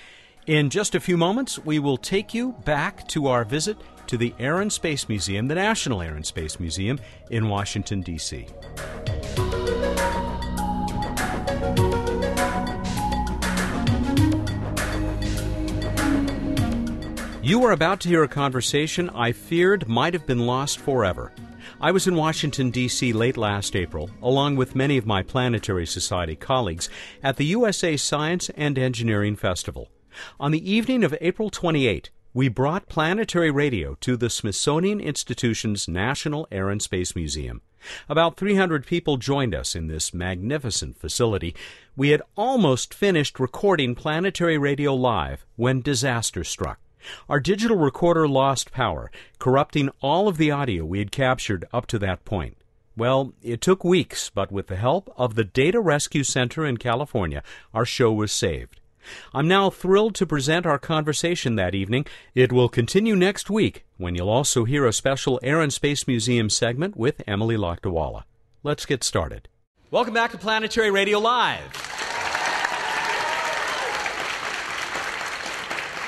In 0.48 0.70
just 0.70 0.96
a 0.96 1.02
few 1.02 1.18
moments, 1.18 1.60
we 1.60 1.78
will 1.78 1.98
take 1.98 2.34
you 2.34 2.54
back 2.64 3.06
to 3.10 3.28
our 3.28 3.44
visit 3.44 3.76
to 4.08 4.16
the 4.16 4.34
Air 4.40 4.62
and 4.62 4.72
Space 4.72 5.10
Museum, 5.10 5.50
the 5.50 5.56
National 5.56 6.02
Air 6.02 6.16
and 6.16 6.26
Space 6.26 6.58
Museum 6.58 7.02
in 7.30 7.50
Washington, 7.50 8.00
D.C. 8.00 8.48
You 17.44 17.66
are 17.66 17.72
about 17.74 18.00
to 18.00 18.08
hear 18.08 18.24
a 18.24 18.30
conversation 18.30 19.10
I 19.10 19.34
feared 19.34 19.90
might 19.90 20.14
have 20.14 20.26
been 20.26 20.46
lost 20.46 20.80
forever. 20.80 21.34
I 21.82 21.92
was 21.92 22.08
in 22.08 22.16
Washington, 22.16 22.72
D.C. 22.72 23.12
late 23.12 23.36
last 23.36 23.76
April, 23.76 24.10
along 24.22 24.56
with 24.56 24.78
many 24.78 24.98
of 24.98 25.06
my 25.06 25.24
Planetary 25.24 25.86
Society 25.86 26.38
colleagues, 26.38 26.90
at 27.22 27.36
the 27.36 27.48
USA 27.48 27.98
Science 27.98 28.50
and 28.56 28.80
Engineering 28.80 29.36
Festival. 29.36 29.90
On 30.40 30.52
the 30.52 30.72
evening 30.72 31.04
of 31.04 31.16
April 31.22 31.50
28, 31.50 32.10
we 32.34 32.50
brought 32.50 32.90
planetary 32.90 33.50
radio 33.50 33.96
to 34.02 34.16
the 34.16 34.30
Smithsonian 34.30 35.00
Institution's 35.00 35.88
National 35.88 36.48
Air 36.52 36.70
and 36.70 36.82
Space 36.82 37.16
Museum. 37.16 37.62
About 38.10 38.38
300 38.38 38.86
people 38.86 39.18
joined 39.18 39.56
us 39.56 39.76
in 39.76 39.88
this 39.88 40.14
magnificent 40.14 40.98
facility. 40.98 41.56
We 41.96 42.10
had 42.10 42.22
almost 42.36 42.94
finished 42.94 43.40
recording 43.40 43.96
planetary 43.96 44.58
radio 44.58 44.94
live 44.94 45.46
when 45.56 45.82
disaster 45.82 46.44
struck. 46.44 46.80
Our 47.30 47.40
digital 47.40 47.78
recorder 47.78 48.28
lost 48.28 48.72
power, 48.72 49.12
corrupting 49.40 49.90
all 50.02 50.28
of 50.28 50.38
the 50.38 50.52
audio 50.52 50.86
we 50.86 51.00
had 51.00 51.12
captured 51.12 51.66
up 51.72 51.88
to 51.88 52.00
that 52.00 52.26
point. 52.26 52.58
Well, 52.98 53.34
it 53.42 53.62
took 53.62 53.84
weeks, 53.84 54.30
but 54.30 54.52
with 54.52 54.68
the 54.68 54.76
help 54.76 55.14
of 55.18 55.36
the 55.36 55.44
Data 55.44 55.80
Rescue 55.80 56.24
Center 56.24 56.66
in 56.66 56.78
California, 56.78 57.44
our 57.74 57.86
show 57.86 58.12
was 58.12 58.32
saved. 58.32 58.82
I'm 59.34 59.48
now 59.48 59.70
thrilled 59.70 60.16
to 60.16 60.26
present 60.26 60.66
our 60.66 60.80
conversation 60.80 61.56
that 61.56 61.76
evening. 61.76 62.06
It 62.36 62.52
will 62.52 62.70
continue 62.70 63.16
next 63.16 63.50
week 63.50 63.86
when 63.98 64.16
you'll 64.16 64.30
also 64.30 64.64
hear 64.64 64.86
a 64.86 64.94
special 64.94 65.40
Air 65.44 65.62
and 65.62 65.74
Space 65.74 66.08
Museum 66.08 66.50
segment 66.50 66.96
with 66.96 67.22
Emily 67.28 67.58
Lakdawalla. 67.58 68.24
Let's 68.64 68.86
get 68.86 69.04
started. 69.04 69.50
Welcome 69.90 70.14
back 70.14 70.32
to 70.32 70.38
Planetary 70.38 70.92
Radio 70.92 71.20
Live. 71.20 71.98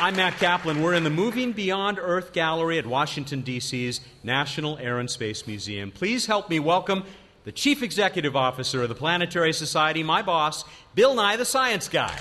I'm 0.01 0.15
Matt 0.15 0.37
Kaplan. 0.37 0.81
We're 0.81 0.93
in 0.93 1.03
the 1.03 1.09
Moving 1.09 1.51
Beyond 1.51 1.99
Earth 1.99 2.31
Gallery 2.31 2.77
at 2.77 2.85
Washington, 2.85 3.41
D.C.'s 3.41 3.99
National 4.23 4.77
Air 4.77 4.97
and 4.99 5.09
Space 5.09 5.45
Museum. 5.45 5.91
Please 5.91 6.25
help 6.25 6.49
me 6.49 6.57
welcome 6.57 7.03
the 7.43 7.51
Chief 7.51 7.83
Executive 7.83 8.35
Officer 8.35 8.83
of 8.83 8.89
the 8.89 8.95
Planetary 8.95 9.51
Society, 9.51 10.01
my 10.01 10.21
boss, 10.21 10.63
Bill 10.95 11.15
Nye, 11.15 11.35
the 11.35 11.43
Science 11.43 11.89
Guy. 11.89 12.17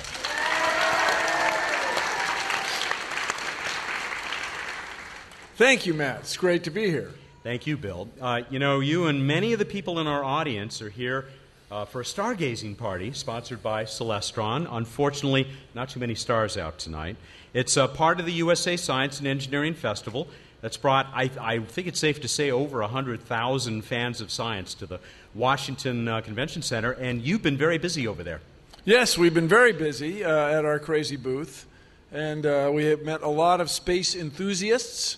Thank 5.59 5.87
you, 5.87 5.93
Matt. 5.93 6.21
It's 6.21 6.37
great 6.37 6.63
to 6.65 6.71
be 6.71 6.89
here. 6.89 7.11
Thank 7.43 7.67
you, 7.67 7.77
Bill. 7.77 8.09
Uh, 8.21 8.43
you 8.49 8.61
know, 8.61 8.79
you 8.79 9.07
and 9.07 9.27
many 9.27 9.53
of 9.53 9.59
the 9.59 9.65
people 9.65 9.99
in 9.99 10.07
our 10.07 10.23
audience 10.23 10.81
are 10.81 10.89
here 10.89 11.25
uh, 11.69 11.85
for 11.85 12.01
a 12.01 12.05
stargazing 12.05 12.79
party 12.79 13.11
sponsored 13.11 13.61
by 13.61 13.83
Celestron. 13.83 14.69
Unfortunately, 14.71 15.49
not 15.75 15.89
too 15.89 15.99
many 15.99 16.15
stars 16.15 16.57
out 16.57 16.79
tonight. 16.79 17.17
It's 17.55 17.77
a 17.77 17.89
part 17.89 18.21
of 18.21 18.27
the 18.27 18.35
USA 18.35 18.77
Science 18.77 19.19
and 19.19 19.27
Engineering 19.27 19.75
Festival. 19.75 20.29
that's 20.61 20.77
brought, 20.77 21.09
I, 21.13 21.29
I 21.41 21.59
think 21.59 21.89
it's 21.89 21.99
safe 21.99 22.21
to 22.21 22.29
say, 22.29 22.53
over 22.53 22.79
100,000 22.79 23.83
fans 23.83 24.21
of 24.21 24.31
science 24.31 24.75
to 24.75 24.87
the 24.87 25.01
Washington 25.35 26.07
uh, 26.07 26.21
Convention 26.21 26.63
Center, 26.63 26.93
and 26.93 27.21
you've 27.21 27.43
been 27.43 27.57
very 27.57 27.79
busy 27.79 28.07
over 28.07 28.23
there. 28.23 28.43
Yes, 28.85 29.19
we've 29.19 29.35
been 29.35 29.49
very 29.49 29.73
busy 29.73 30.25
uh, 30.25 30.51
at 30.51 30.65
our 30.65 30.79
crazy 30.79 31.17
booth, 31.17 31.67
and 32.13 32.47
uh, 32.47 32.71
we 32.73 32.85
have 32.85 33.03
met 33.03 33.23
a 33.23 33.29
lot 33.29 33.61
of 33.61 33.71
space 33.71 34.15
enthusiasts 34.15 35.17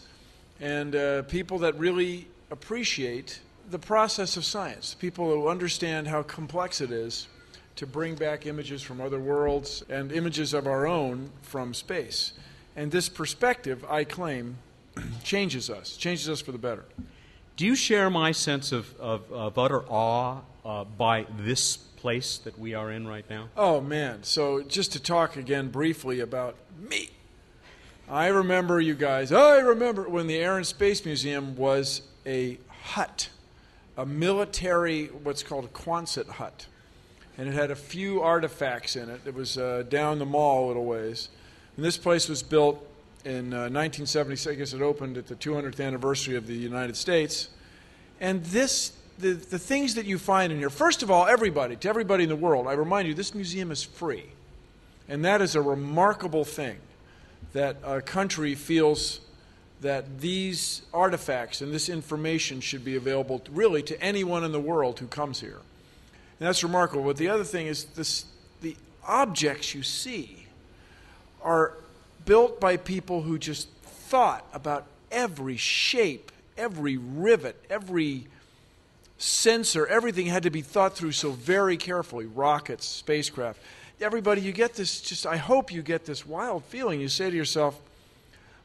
and 0.60 0.94
uh, 0.94 1.22
people 1.22 1.58
that 1.60 1.78
really 1.78 2.28
appreciate 2.50 3.40
the 3.70 3.78
process 3.78 4.36
of 4.36 4.44
science, 4.44 4.94
people 4.94 5.26
who 5.26 5.48
understand 5.48 6.08
how 6.08 6.22
complex 6.22 6.80
it 6.80 6.90
is 6.90 7.28
to 7.76 7.86
bring 7.86 8.14
back 8.14 8.46
images 8.46 8.82
from 8.82 9.00
other 9.00 9.18
worlds 9.18 9.84
and 9.88 10.12
images 10.12 10.52
of 10.52 10.66
our 10.66 10.86
own 10.86 11.30
from 11.42 11.72
space. 11.72 12.32
And 12.76 12.90
this 12.90 13.08
perspective, 13.08 13.84
I 13.88 14.04
claim, 14.04 14.58
changes 15.24 15.70
us, 15.70 15.96
changes 15.96 16.28
us 16.28 16.40
for 16.40 16.52
the 16.52 16.58
better. 16.58 16.84
Do 17.56 17.64
you 17.64 17.74
share 17.74 18.10
my 18.10 18.32
sense 18.32 18.72
of, 18.72 18.94
of, 18.98 19.30
of 19.32 19.58
utter 19.58 19.82
awe 19.88 20.40
uh, 20.64 20.84
by 20.84 21.26
this 21.38 21.76
place 21.76 22.38
that 22.38 22.58
we 22.58 22.74
are 22.74 22.90
in 22.90 23.06
right 23.06 23.28
now? 23.28 23.48
Oh, 23.56 23.80
man. 23.80 24.24
So, 24.24 24.62
just 24.62 24.92
to 24.92 25.00
talk 25.00 25.36
again 25.36 25.68
briefly 25.68 26.20
about 26.20 26.56
me. 26.78 27.10
I 28.10 28.26
remember 28.26 28.80
you 28.80 28.96
guys, 28.96 29.30
I 29.30 29.58
remember 29.58 30.08
when 30.08 30.26
the 30.26 30.36
Air 30.36 30.56
and 30.56 30.66
Space 30.66 31.04
Museum 31.04 31.54
was 31.54 32.02
a 32.26 32.58
hut, 32.82 33.28
a 33.96 34.04
military, 34.04 35.06
what's 35.06 35.44
called 35.44 35.66
a 35.66 35.68
Quonset 35.68 36.26
hut. 36.26 36.66
And 37.38 37.48
it 37.48 37.54
had 37.54 37.70
a 37.70 37.76
few 37.76 38.20
artifacts 38.20 38.96
in 38.96 39.08
it. 39.10 39.20
It 39.26 39.34
was 39.34 39.56
uh, 39.56 39.84
down 39.88 40.18
the 40.18 40.26
mall 40.26 40.64
a 40.64 40.66
little 40.66 40.86
ways. 40.86 41.28
And 41.76 41.84
this 41.84 41.96
place 41.96 42.28
was 42.28 42.42
built 42.42 42.84
in 43.24 43.54
uh, 43.54 43.70
1976. 43.70 44.56
I 44.56 44.58
guess 44.58 44.72
it 44.72 44.82
opened 44.82 45.16
at 45.16 45.28
the 45.28 45.36
200th 45.36 45.80
anniversary 45.80 46.34
of 46.34 46.48
the 46.48 46.54
United 46.56 46.96
States. 46.96 47.48
And 48.20 48.42
this, 48.46 48.90
the, 49.20 49.34
the 49.34 49.58
things 49.58 49.94
that 49.94 50.06
you 50.06 50.18
find 50.18 50.52
in 50.52 50.58
here, 50.58 50.68
first 50.68 51.04
of 51.04 51.12
all, 51.12 51.28
everybody, 51.28 51.76
to 51.76 51.88
everybody 51.88 52.24
in 52.24 52.28
the 52.28 52.34
world, 52.34 52.66
I 52.66 52.72
remind 52.72 53.06
you, 53.06 53.14
this 53.14 53.36
museum 53.36 53.70
is 53.70 53.84
free. 53.84 54.26
And 55.08 55.24
that 55.24 55.40
is 55.40 55.54
a 55.54 55.62
remarkable 55.62 56.44
thing 56.44 56.78
that 57.52 57.76
a 57.84 58.00
country 58.00 58.54
feels 58.54 59.20
that 59.80 60.20
these 60.20 60.82
artifacts 60.92 61.60
and 61.60 61.72
this 61.72 61.88
information 61.88 62.60
should 62.60 62.84
be 62.84 62.96
available 62.96 63.42
really 63.50 63.82
to 63.82 64.00
anyone 64.02 64.44
in 64.44 64.52
the 64.52 64.60
world 64.60 64.98
who 64.98 65.06
comes 65.06 65.40
here. 65.40 65.58
And 66.38 66.46
that's 66.46 66.62
remarkable. 66.62 67.04
But 67.04 67.16
the 67.16 67.28
other 67.28 67.44
thing 67.44 67.66
is 67.66 67.84
this, 67.84 68.26
the 68.60 68.76
objects 69.06 69.74
you 69.74 69.82
see 69.82 70.46
are 71.42 71.74
built 72.24 72.60
by 72.60 72.76
people 72.76 73.22
who 73.22 73.38
just 73.38 73.68
thought 73.82 74.46
about 74.52 74.86
every 75.10 75.56
shape, 75.56 76.30
every 76.56 76.96
rivet, 76.96 77.56
every 77.70 78.26
sensor, 79.18 79.86
everything 79.86 80.26
had 80.26 80.42
to 80.42 80.50
be 80.50 80.62
thought 80.62 80.96
through 80.96 81.12
so 81.12 81.30
very 81.30 81.76
carefully 81.76 82.26
rockets, 82.26 82.86
spacecraft. 82.86 83.60
Everybody, 84.00 84.40
you 84.40 84.52
get 84.52 84.74
this, 84.74 85.00
just, 85.00 85.26
I 85.26 85.36
hope 85.36 85.72
you 85.72 85.82
get 85.82 86.06
this 86.06 86.26
wild 86.26 86.64
feeling. 86.64 87.00
You 87.00 87.08
say 87.08 87.30
to 87.30 87.36
yourself, 87.36 87.80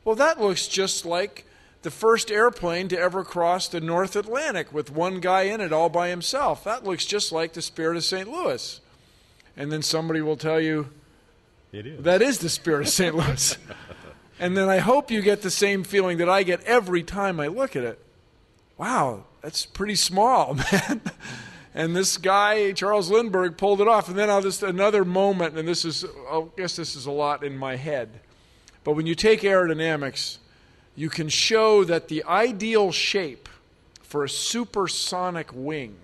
well, 0.06 0.16
that 0.16 0.40
looks 0.40 0.68
just 0.68 1.06
like 1.06 1.46
the 1.82 1.92
first 1.92 2.32
airplane 2.32 2.88
to 2.88 2.98
ever 2.98 3.24
cross 3.24 3.68
the 3.68 3.82
North 3.82 4.16
Atlantic 4.16 4.74
with 4.74 4.92
one 4.92 5.20
guy 5.20 5.44
in 5.44 5.62
it 5.62 5.74
all 5.74 5.90
by 5.90 6.10
himself. 6.10 6.64
That 6.64 6.84
looks 6.84 7.06
just 7.06 7.32
like 7.32 7.54
the 7.54 7.62
Spirit 7.62 7.98
of 7.98 8.04
St. 8.04 8.30
Louis. 8.32 8.80
And 9.58 9.72
then 9.72 9.82
somebody 9.82 10.22
will 10.22 10.38
tell 10.38 10.60
you, 10.60 10.90
It 11.72 11.86
is. 11.86 12.04
that 12.04 12.22
is 12.22 12.40
the 12.40 12.50
Spirit 12.50 12.82
of 12.82 12.90
St. 12.90 13.16
Louis. 13.16 13.58
and 14.40 14.56
then 14.56 14.70
I 14.70 14.78
hope 14.78 15.12
you 15.12 15.22
get 15.22 15.42
the 15.42 15.52
same 15.52 15.84
feeling 15.84 16.18
that 16.20 16.30
I 16.30 16.44
get 16.44 16.64
every 16.64 17.04
time 17.04 17.40
I 17.40 17.48
look 17.48 17.76
at 17.76 17.84
it. 17.84 18.00
Wow, 18.78 19.26
that's 19.42 19.66
pretty 19.66 19.96
small, 19.96 20.54
man. 20.72 21.02
And 21.76 21.94
this 21.94 22.16
guy, 22.16 22.72
Charles 22.72 23.12
Lindbergh, 23.12 23.58
pulled 23.58 23.82
it 23.82 23.88
off. 23.88 24.08
And 24.08 24.18
then 24.18 24.30
I'll 24.30 24.42
just 24.42 24.64
another 24.64 25.04
moment, 25.04 25.58
and 25.58 25.68
this 25.68 25.84
is, 25.84 26.06
I 26.32 26.46
guess 26.56 26.78
this 26.78 26.96
is 26.96 27.06
a 27.06 27.12
lot 27.12 27.44
in 27.44 27.58
my 27.58 27.76
head. 27.76 28.22
But 28.86 28.94
when 28.94 29.06
you 29.06 29.14
take 29.14 29.42
aerodynamics, 29.42 30.38
you 30.96 31.10
can 31.10 31.28
show 31.28 31.84
that 31.84 32.08
the 32.08 32.24
ideal 32.24 32.94
shape 32.94 33.50
for 34.02 34.24
a 34.24 34.30
supersonic 34.30 35.50
wing, 35.54 35.98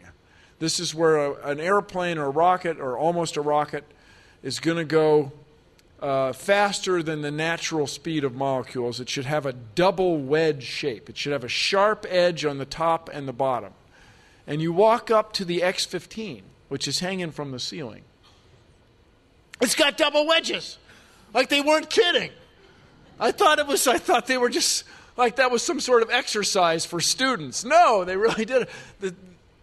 this 0.60 0.78
is 0.78 0.94
where 0.94 1.16
a, 1.16 1.34
an 1.48 1.62
airplane 1.62 2.18
or 2.18 2.25
a 2.25 2.32
rocket 2.32 2.78
or 2.78 2.98
almost 2.98 3.38
a 3.38 3.42
rocket 3.42 3.86
is 4.44 4.60
going 4.60 4.78
to 4.78 4.84
go 4.84 5.32
uh, 6.01 6.34
faster 6.34 7.01
than 7.01 7.22
the 7.22 7.32
natural 7.32 7.88
speed 7.88 8.25
of 8.25 8.36
molecules. 8.36 9.00
It 9.00 9.08
should 9.08 9.25
have 9.25 9.46
a 9.46 9.54
double 9.54 10.18
wedge 10.18 10.63
shape. 10.63 11.10
It 11.10 11.16
should 11.16 11.32
have 11.32 11.46
a 11.46 11.50
sharp 11.50 12.06
edge 12.10 12.44
on 12.44 12.58
the 12.58 12.66
top 12.66 13.10
and 13.13 13.25
the 13.25 13.34
bottom. 13.34 13.72
And 14.48 14.62
you 14.62 14.74
walk 14.74 15.12
up 15.12 15.33
to 15.33 15.45
the 15.45 15.63
X 15.63 15.86
15, 15.86 16.43
which 16.69 16.88
is 16.88 17.00
hanging 17.00 17.31
from 17.31 17.51
the 17.51 17.60
ceiling. 17.60 18.03
It's 19.62 19.75
got 19.75 19.98
double 19.98 20.25
wedges. 20.25 20.77
Like 21.33 21.50
they 21.50 21.62
weren't 21.62 21.89
kidding. 21.89 22.31
I 23.19 23.31
thought 23.31 23.60
it 23.60 23.67
was, 23.67 23.86
I 23.88 23.98
thought 23.98 24.25
they 24.27 24.38
were 24.38 24.50
just 24.50 24.83
like 25.15 25.36
that 25.36 25.51
was 25.51 25.62
some 25.62 25.79
sort 25.79 26.01
of 26.01 26.10
exercise 26.10 26.86
for 26.86 27.00
students. 27.00 27.63
No, 27.63 28.03
they 28.03 28.17
really 28.17 28.45
did. 28.45 28.67
The, 29.00 29.15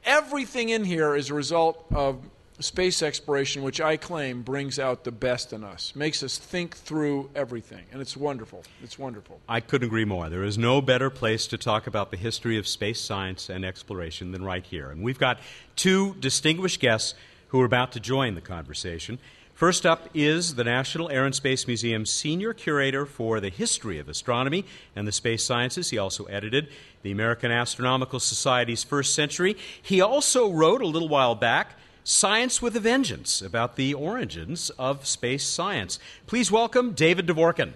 everything 0.05 0.69
in 0.69 0.85
here 0.85 1.17
is 1.17 1.31
a 1.31 1.35
result 1.35 1.85
of 1.91 2.21
space 2.61 3.03
exploration, 3.03 3.63
which 3.63 3.81
I 3.81 3.97
claim 3.97 4.43
brings 4.43 4.79
out 4.79 5.05
the 5.05 5.13
best 5.13 5.53
in 5.53 5.65
us, 5.65 5.95
makes 5.95 6.23
us 6.23 6.39
think 6.39 6.77
through 6.77 7.31
everything. 7.35 7.85
And 7.93 8.01
it's 8.01 8.17
wonderful. 8.17 8.65
It's 8.83 8.99
wonderful. 8.99 9.41
I 9.49 9.61
couldn't 9.61 9.87
agree 9.87 10.05
more. 10.05 10.29
There 10.29 10.45
is 10.45 10.59
no 10.59 10.81
better 10.81 11.11
place 11.11 11.47
to 11.49 11.59
talk 11.59 11.87
about 11.87 12.11
the 12.11 12.17
history 12.17 12.59
of 12.59 12.67
space 12.67 13.01
science 13.01 13.49
and 13.49 13.65
exploration 13.65 14.33
than 14.33 14.45
right 14.45 14.65
here. 14.65 14.91
And 14.91 15.03
we've 15.03 15.19
got 15.19 15.39
two 15.77 16.15
distinguished 16.21 16.81
guests 16.81 17.15
who 17.49 17.61
are 17.61 17.65
about 17.67 17.93
to 17.93 18.01
join 18.01 18.35
the 18.35 18.41
conversation. 18.41 19.19
First 19.55 19.85
up 19.85 20.09
is 20.15 20.55
the 20.55 20.63
National 20.63 21.11
Air 21.11 21.25
and 21.25 21.35
Space 21.35 21.67
Museum's 21.67 22.11
senior 22.11 22.53
curator 22.53 23.05
for 23.05 23.41
the 23.41 23.49
history 23.49 23.99
of 23.99 24.09
astronomy 24.09 24.65
and 24.95 25.05
the 25.05 25.11
space 25.11 25.45
sciences. 25.45 25.91
He 25.91 25.99
also 25.99 26.27
edited 26.27 26.69
the 27.03 27.11
American 27.11 27.51
Astronomical 27.51 28.21
Society's 28.21 28.85
first 28.85 29.17
century. 29.17 29.57
He 29.83 30.01
also 30.01 30.53
wrote 30.53 30.81
a 30.81 30.87
little 30.87 31.09
while 31.09 31.35
back 31.35 31.75
Science 32.09 32.63
with 32.63 32.75
a 32.75 32.81
Vengeance 32.81 33.43
about 33.43 33.77
the 33.77 33.93
origins 33.93 34.71
of 34.79 35.07
space 35.07 35.45
science. 35.45 35.99
Please 36.27 36.51
welcome 36.51 36.93
David 36.93 37.27
Dvorkin. 37.27 37.75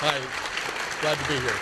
Hi, 0.00 0.20
glad 1.00 1.16
to 1.16 1.26
be 1.26 1.40
here. 1.40 1.56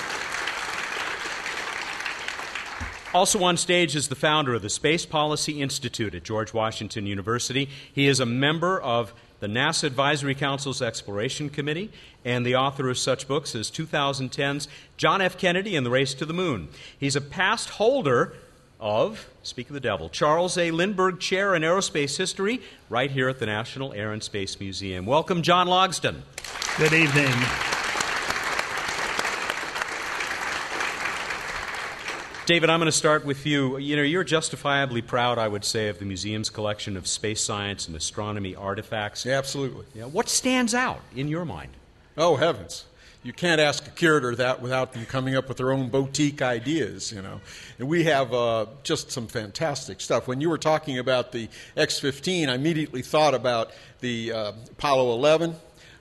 Also 3.14 3.44
on 3.44 3.56
stage 3.56 3.94
is 3.94 4.08
the 4.08 4.16
founder 4.16 4.54
of 4.54 4.62
the 4.62 4.68
Space 4.68 5.06
Policy 5.06 5.62
Institute 5.62 6.16
at 6.16 6.24
George 6.24 6.52
Washington 6.52 7.06
University. 7.06 7.68
He 7.92 8.08
is 8.08 8.18
a 8.18 8.26
member 8.26 8.80
of 8.80 9.14
the 9.38 9.46
NASA 9.46 9.84
Advisory 9.84 10.34
Council's 10.34 10.82
Exploration 10.82 11.48
Committee 11.48 11.92
and 12.24 12.44
the 12.44 12.56
author 12.56 12.90
of 12.90 12.98
such 12.98 13.28
books 13.28 13.54
as 13.54 13.70
2010's 13.70 14.66
John 14.96 15.20
F. 15.22 15.38
Kennedy 15.38 15.76
and 15.76 15.86
the 15.86 15.90
Race 15.90 16.12
to 16.14 16.26
the 16.26 16.34
Moon. 16.34 16.70
He's 16.98 17.14
a 17.14 17.20
past 17.20 17.70
holder 17.70 18.34
of, 18.82 19.30
speak 19.44 19.68
of 19.68 19.74
the 19.74 19.80
devil, 19.80 20.08
Charles 20.08 20.58
A. 20.58 20.72
Lindbergh 20.72 21.20
Chair 21.20 21.54
in 21.54 21.62
Aerospace 21.62 22.18
History 22.18 22.60
right 22.90 23.10
here 23.10 23.28
at 23.28 23.38
the 23.38 23.46
National 23.46 23.92
Air 23.94 24.12
and 24.12 24.22
Space 24.22 24.58
Museum. 24.58 25.06
Welcome, 25.06 25.40
John 25.42 25.68
Logsdon. 25.68 26.16
Good 26.76 26.92
evening. 26.92 27.32
David, 32.44 32.70
I'm 32.70 32.80
going 32.80 32.86
to 32.86 32.92
start 32.92 33.24
with 33.24 33.46
you. 33.46 33.78
You 33.78 33.94
know, 33.94 34.02
you're 34.02 34.24
justifiably 34.24 35.00
proud, 35.00 35.38
I 35.38 35.46
would 35.46 35.64
say, 35.64 35.88
of 35.88 36.00
the 36.00 36.04
museum's 36.04 36.50
collection 36.50 36.96
of 36.96 37.06
space 37.06 37.40
science 37.40 37.86
and 37.86 37.96
astronomy 37.96 38.56
artifacts. 38.56 39.24
Yeah, 39.24 39.38
absolutely. 39.38 39.86
Yeah, 39.94 40.06
what 40.06 40.28
stands 40.28 40.74
out 40.74 41.02
in 41.14 41.28
your 41.28 41.44
mind? 41.44 41.70
Oh, 42.16 42.34
heavens. 42.34 42.84
You 43.24 43.32
can't 43.32 43.60
ask 43.60 43.86
a 43.86 43.90
curator 43.90 44.34
that 44.34 44.60
without 44.60 44.92
them 44.92 45.06
coming 45.06 45.36
up 45.36 45.46
with 45.46 45.58
their 45.58 45.70
own 45.70 45.90
boutique 45.90 46.42
ideas, 46.42 47.12
you 47.12 47.22
know. 47.22 47.40
And 47.78 47.86
we 47.88 48.02
have 48.04 48.34
uh, 48.34 48.66
just 48.82 49.12
some 49.12 49.28
fantastic 49.28 50.00
stuff. 50.00 50.26
When 50.26 50.40
you 50.40 50.50
were 50.50 50.58
talking 50.58 50.98
about 50.98 51.30
the 51.30 51.48
X 51.76 52.00
15, 52.00 52.48
I 52.48 52.56
immediately 52.56 53.00
thought 53.00 53.34
about 53.34 53.70
the 54.00 54.32
uh, 54.32 54.52
Apollo 54.72 55.12
11 55.12 55.54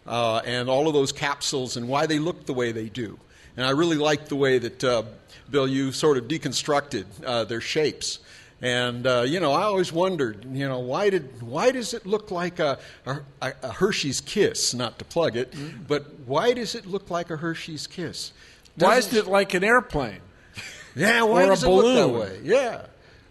uh, 0.07 0.37
and 0.45 0.67
all 0.67 0.87
of 0.87 0.95
those 0.95 1.11
capsules 1.11 1.77
and 1.77 1.87
why 1.87 2.07
they 2.07 2.17
look 2.17 2.47
the 2.47 2.53
way 2.53 2.71
they 2.71 2.89
do. 2.89 3.19
And 3.55 3.67
I 3.67 3.69
really 3.69 3.97
like 3.97 4.27
the 4.27 4.35
way 4.35 4.57
that, 4.57 4.83
uh, 4.83 5.03
Bill, 5.51 5.67
you 5.67 5.91
sort 5.91 6.17
of 6.17 6.27
deconstructed 6.27 7.05
uh, 7.23 7.43
their 7.43 7.61
shapes. 7.61 8.17
And 8.61 9.07
uh, 9.07 9.23
you 9.27 9.39
know, 9.39 9.53
I 9.53 9.63
always 9.63 9.91
wondered, 9.91 10.45
you 10.51 10.67
know, 10.67 10.79
why 10.79 11.09
did 11.09 11.41
why 11.41 11.71
does 11.71 11.93
it 11.93 12.05
look 12.05 12.29
like 12.29 12.59
a, 12.59 12.77
a, 13.05 13.53
a 13.63 13.71
Hershey's 13.71 14.21
Kiss? 14.21 14.73
Not 14.73 14.99
to 14.99 15.05
plug 15.05 15.35
it, 15.35 15.51
mm-hmm. 15.51 15.83
but 15.87 16.05
why 16.27 16.53
does 16.53 16.75
it 16.75 16.85
look 16.85 17.09
like 17.09 17.31
a 17.31 17.37
Hershey's 17.37 17.87
Kiss? 17.87 18.33
Doesn't 18.77 18.91
why 18.91 18.97
is 18.97 19.13
it 19.13 19.27
like 19.27 19.53
an 19.53 19.63
airplane? 19.63 20.21
Yeah, 20.93 21.23
why 21.23 21.45
or 21.45 21.47
does 21.47 21.63
a 21.63 21.67
it 21.67 21.69
balloon? 21.69 21.95
look 21.95 22.27
that 22.27 22.33
way? 22.33 22.39
Yeah, 22.43 22.85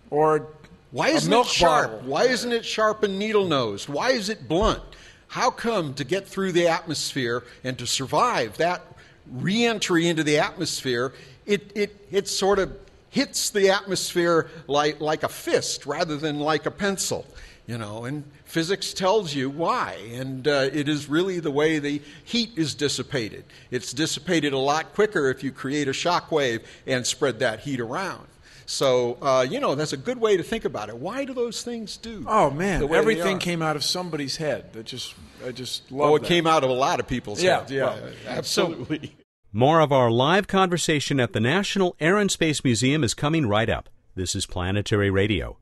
or 0.09 0.47
why 0.93 1.11
isn't 1.11 1.29
milk 1.29 1.47
it 1.47 1.53
sharp? 1.53 1.91
bottle? 1.91 2.09
Why 2.09 2.25
isn't 2.25 2.53
it 2.53 2.65
sharp 2.65 3.03
and 3.03 3.19
needle 3.19 3.47
nosed? 3.47 3.87
Why 3.91 4.13
is 4.13 4.31
it 4.31 4.49
blunt? 4.49 4.83
How 5.29 5.51
come 5.51 5.93
to 5.95 6.05
get 6.05 6.27
through 6.27 6.53
the 6.53 6.69
atmosphere 6.69 7.45
and 7.63 7.79
to 7.79 7.87
survive 7.87 8.57
that 8.57 8.83
reentry 9.31 10.09
into 10.09 10.25
the 10.25 10.39
atmosphere, 10.39 11.13
it, 11.47 11.71
it, 11.75 12.09
it 12.11 12.29
sort 12.29 12.59
of 12.59 12.73
hits 13.11 13.51
the 13.51 13.71
atmosphere 13.71 14.49
like, 14.67 15.01
like 15.01 15.23
a 15.23 15.29
fist 15.29 15.85
rather 15.87 16.17
than 16.17 16.41
like 16.41 16.67
a 16.67 16.71
pencil. 16.71 17.27
You 17.67 17.79
know, 17.79 18.05
and 18.05 18.25
physics 18.47 18.93
tells 18.93 19.33
you 19.33 19.49
why, 19.49 19.97
and 20.13 20.49
uh, 20.49 20.71
it 20.73 20.89
is 20.89 21.09
really 21.09 21.39
the 21.39 21.53
way 21.53 21.79
the 21.79 22.03
heat 22.25 22.51
is 22.57 22.75
dissipated. 22.75 23.45
It's 23.71 23.93
dissipated 23.93 24.53
a 24.53 24.59
lot 24.59 24.93
quicker 24.93 25.31
if 25.31 25.45
you 25.45 25.53
create 25.53 25.87
a 25.87 25.93
shock 25.93 26.33
wave 26.33 26.63
and 26.85 27.07
spread 27.07 27.39
that 27.41 27.61
heat 27.61 27.79
around. 27.79 28.27
So, 28.67 29.19
uh, 29.23 29.47
you 29.49 29.61
know, 29.61 29.77
that's 29.77 29.93
a 29.93 29.97
good 29.97 30.21
way 30.21 30.37
to 30.37 30.43
think 30.43 30.65
about 30.65 30.89
it. 30.89 30.97
Why 30.97 31.25
do 31.25 31.33
those 31.33 31.63
things 31.63 31.97
do? 31.97 32.25
Oh 32.27 32.51
man, 32.51 32.81
the 32.81 32.89
way 32.89 32.95
they 32.95 32.99
everything 32.99 33.39
came 33.39 33.63
out 33.63 33.77
of 33.77 33.85
somebody's 33.85 34.37
head. 34.37 34.73
That 34.73 34.87
just, 34.87 35.15
I 35.47 35.53
just 35.53 35.93
love. 35.93 36.11
Oh, 36.11 36.17
it 36.17 36.23
that. 36.23 36.29
came 36.29 36.49
out 36.49 36.65
of 36.65 36.71
a 36.71 36.75
lot 36.75 36.99
of 36.99 37.07
people's 37.07 37.41
Yeah, 37.41 37.61
heads. 37.61 37.71
Yeah, 37.71 37.85
well, 37.95 38.13
absolutely. 38.27 39.15
More 39.53 39.81
of 39.81 39.91
our 39.91 40.13
live 40.13 40.47
conversation 40.47 41.19
at 41.19 41.33
the 41.33 41.41
National 41.41 41.97
Air 41.99 42.19
and 42.19 42.31
Space 42.31 42.63
Museum 42.63 43.03
is 43.03 43.15
coming 43.15 43.49
right 43.49 43.69
up. 43.69 43.89
This 44.15 44.37
is 44.37 44.47
Planetary 44.47 45.11
Radio. 45.11 45.59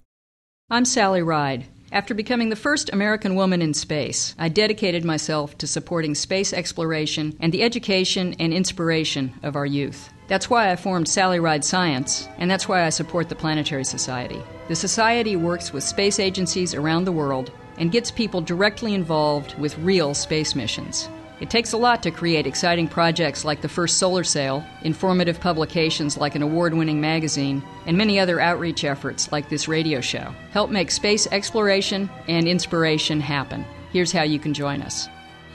I'm 0.68 0.84
Sally 0.84 1.22
Ride. 1.22 1.64
After 1.90 2.12
becoming 2.12 2.50
the 2.50 2.54
first 2.54 2.90
American 2.92 3.34
woman 3.34 3.62
in 3.62 3.72
space, 3.72 4.34
I 4.38 4.50
dedicated 4.50 5.06
myself 5.06 5.56
to 5.56 5.66
supporting 5.66 6.14
space 6.14 6.52
exploration 6.52 7.34
and 7.40 7.50
the 7.50 7.62
education 7.62 8.36
and 8.38 8.52
inspiration 8.52 9.32
of 9.42 9.56
our 9.56 9.64
youth. 9.64 10.10
That's 10.26 10.50
why 10.50 10.70
I 10.70 10.76
formed 10.76 11.08
Sally 11.08 11.40
Ride 11.40 11.64
Science, 11.64 12.28
and 12.36 12.50
that's 12.50 12.68
why 12.68 12.84
I 12.84 12.90
support 12.90 13.30
the 13.30 13.36
Planetary 13.36 13.86
Society. 13.86 14.42
The 14.68 14.76
Society 14.76 15.34
works 15.34 15.72
with 15.72 15.82
space 15.82 16.18
agencies 16.18 16.74
around 16.74 17.06
the 17.06 17.12
world 17.12 17.52
and 17.78 17.90
gets 17.90 18.10
people 18.10 18.42
directly 18.42 18.92
involved 18.92 19.58
with 19.58 19.78
real 19.78 20.12
space 20.12 20.54
missions. 20.54 21.08
It 21.40 21.50
takes 21.50 21.72
a 21.72 21.76
lot 21.76 22.02
to 22.02 22.10
create 22.10 22.46
exciting 22.46 22.88
projects 22.88 23.44
like 23.44 23.60
the 23.60 23.68
first 23.68 23.98
solar 23.98 24.24
sail, 24.24 24.64
informative 24.82 25.40
publications 25.40 26.16
like 26.16 26.34
an 26.34 26.42
award 26.42 26.74
winning 26.74 27.00
magazine, 27.00 27.62
and 27.86 27.96
many 27.96 28.18
other 28.18 28.40
outreach 28.40 28.84
efforts 28.84 29.30
like 29.30 29.48
this 29.48 29.68
radio 29.68 30.00
show. 30.00 30.34
Help 30.50 30.70
make 30.70 30.90
space 30.90 31.28
exploration 31.28 32.10
and 32.26 32.48
inspiration 32.48 33.20
happen. 33.20 33.64
Here's 33.92 34.12
how 34.12 34.22
you 34.22 34.38
can 34.38 34.52
join 34.52 34.82
us. 34.82 35.08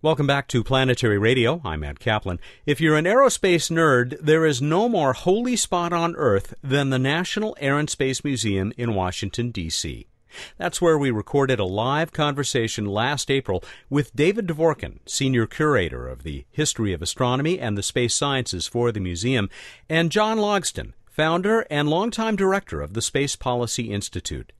Welcome 0.00 0.28
back 0.28 0.46
to 0.48 0.62
Planetary 0.62 1.18
Radio. 1.18 1.60
I'm 1.64 1.80
Matt 1.80 1.98
Kaplan. 1.98 2.38
If 2.64 2.80
you're 2.80 2.96
an 2.96 3.04
aerospace 3.04 3.68
nerd, 3.68 4.16
there 4.20 4.46
is 4.46 4.62
no 4.62 4.88
more 4.88 5.12
holy 5.12 5.56
spot 5.56 5.92
on 5.92 6.14
Earth 6.14 6.54
than 6.62 6.90
the 6.90 7.00
National 7.00 7.56
Air 7.58 7.80
and 7.80 7.90
Space 7.90 8.22
Museum 8.22 8.72
in 8.76 8.94
Washington, 8.94 9.50
D.C. 9.50 10.06
That's 10.56 10.80
where 10.80 10.96
we 10.96 11.10
recorded 11.10 11.58
a 11.58 11.64
live 11.64 12.12
conversation 12.12 12.86
last 12.86 13.28
April 13.28 13.64
with 13.90 14.14
David 14.14 14.46
Dvorkin, 14.46 15.00
Senior 15.04 15.48
Curator 15.48 16.06
of 16.06 16.22
the 16.22 16.44
History 16.48 16.92
of 16.92 17.02
Astronomy 17.02 17.58
and 17.58 17.76
the 17.76 17.82
Space 17.82 18.14
Sciences 18.14 18.68
for 18.68 18.92
the 18.92 19.00
museum, 19.00 19.50
and 19.88 20.12
John 20.12 20.38
Logsdon, 20.38 20.92
founder 21.10 21.66
and 21.70 21.90
longtime 21.90 22.36
director 22.36 22.80
of 22.80 22.94
the 22.94 23.02
Space 23.02 23.34
Policy 23.34 23.90
Institute. 23.90 24.52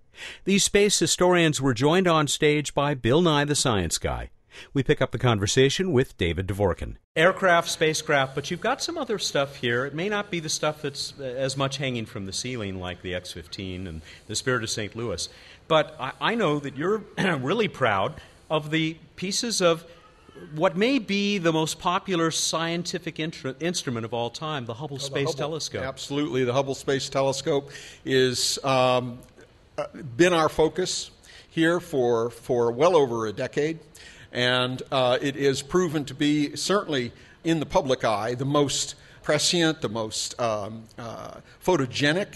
These 0.47 0.65
space 0.65 0.99
historians 0.99 1.61
were 1.61 1.75
joined 1.75 2.09
on 2.09 2.27
stage 2.27 2.75
by 2.75 2.95
Bill 2.95 3.23
Nye 3.23 3.45
the 3.45 3.55
Science 3.55 3.99
Guy. 3.99 4.31
We 4.73 4.83
pick 4.83 5.01
up 5.01 5.11
the 5.11 5.19
conversation 5.19 5.93
with 5.93 6.17
David 6.17 6.47
Dvorkin. 6.47 6.97
Aircraft, 7.17 7.69
spacecraft, 7.69 8.35
but 8.35 8.51
you've 8.51 8.61
got 8.61 8.83
some 8.83 8.97
other 8.97 9.19
stuff 9.19 9.57
here. 9.57 9.85
It 9.85 9.95
may 9.95 10.09
not 10.09 10.31
be 10.31 10.41
the 10.41 10.49
stuff 10.49 10.83
that's 10.83 11.15
uh, 11.19 11.25
as 11.25 11.57
much 11.57 11.79
hanging 11.79 12.07
from 12.07 12.27
the 12.27 12.33
ceiling 12.33 12.79
like 12.81 13.03
the 13.03 13.15
X 13.15 13.33
15 13.33 13.87
and 13.87 14.03
the 14.27 14.37
Spirit 14.37 14.63
of 14.63 14.71
St. 14.71 14.95
Louis. 14.95 15.29
But 15.67 15.97
I, 16.01 16.13
I 16.21 16.35
know 16.35 16.59
that 16.61 16.77
you're 16.77 16.99
really 17.19 17.69
proud 17.69 18.21
of 18.51 18.71
the 18.71 18.97
pieces 19.17 19.61
of 19.61 19.85
what 20.55 20.77
may 20.77 20.99
be 20.99 21.39
the 21.39 21.53
most 21.53 21.79
popular 21.79 22.31
scientific 22.31 23.17
intru- 23.17 23.61
instrument 23.61 24.05
of 24.05 24.15
all 24.15 24.31
time, 24.31 24.67
the 24.67 24.75
Hubble 24.75 24.99
Space 24.99 25.29
Hubble. 25.29 25.39
Telescope. 25.39 25.83
Absolutely, 25.83 26.45
the 26.45 26.53
Hubble 26.53 26.75
Space 26.75 27.09
Telescope 27.09 27.71
is 28.05 28.63
um, 28.65 29.19
uh, 29.77 29.87
been 30.17 30.33
our 30.33 30.49
focus 30.49 31.11
here 31.51 31.81
for 31.81 32.31
for 32.31 32.71
well 32.71 32.97
over 32.97 33.27
a 33.27 33.33
decade, 33.33 33.79
and 34.33 34.83
uh, 34.91 35.19
it 35.21 35.37
is 35.37 35.63
proven 35.63 36.05
to 36.07 36.15
be 36.15 36.57
certainly 36.57 37.13
in 37.45 37.61
the 37.61 37.67
public 37.67 38.05
eye 38.05 38.35
the 38.35 38.45
most 38.45 38.95
prescient, 39.23 39.81
the 39.81 39.89
most 39.89 40.39
um, 40.41 40.85
uh, 40.99 41.35
photogenic 41.65 42.29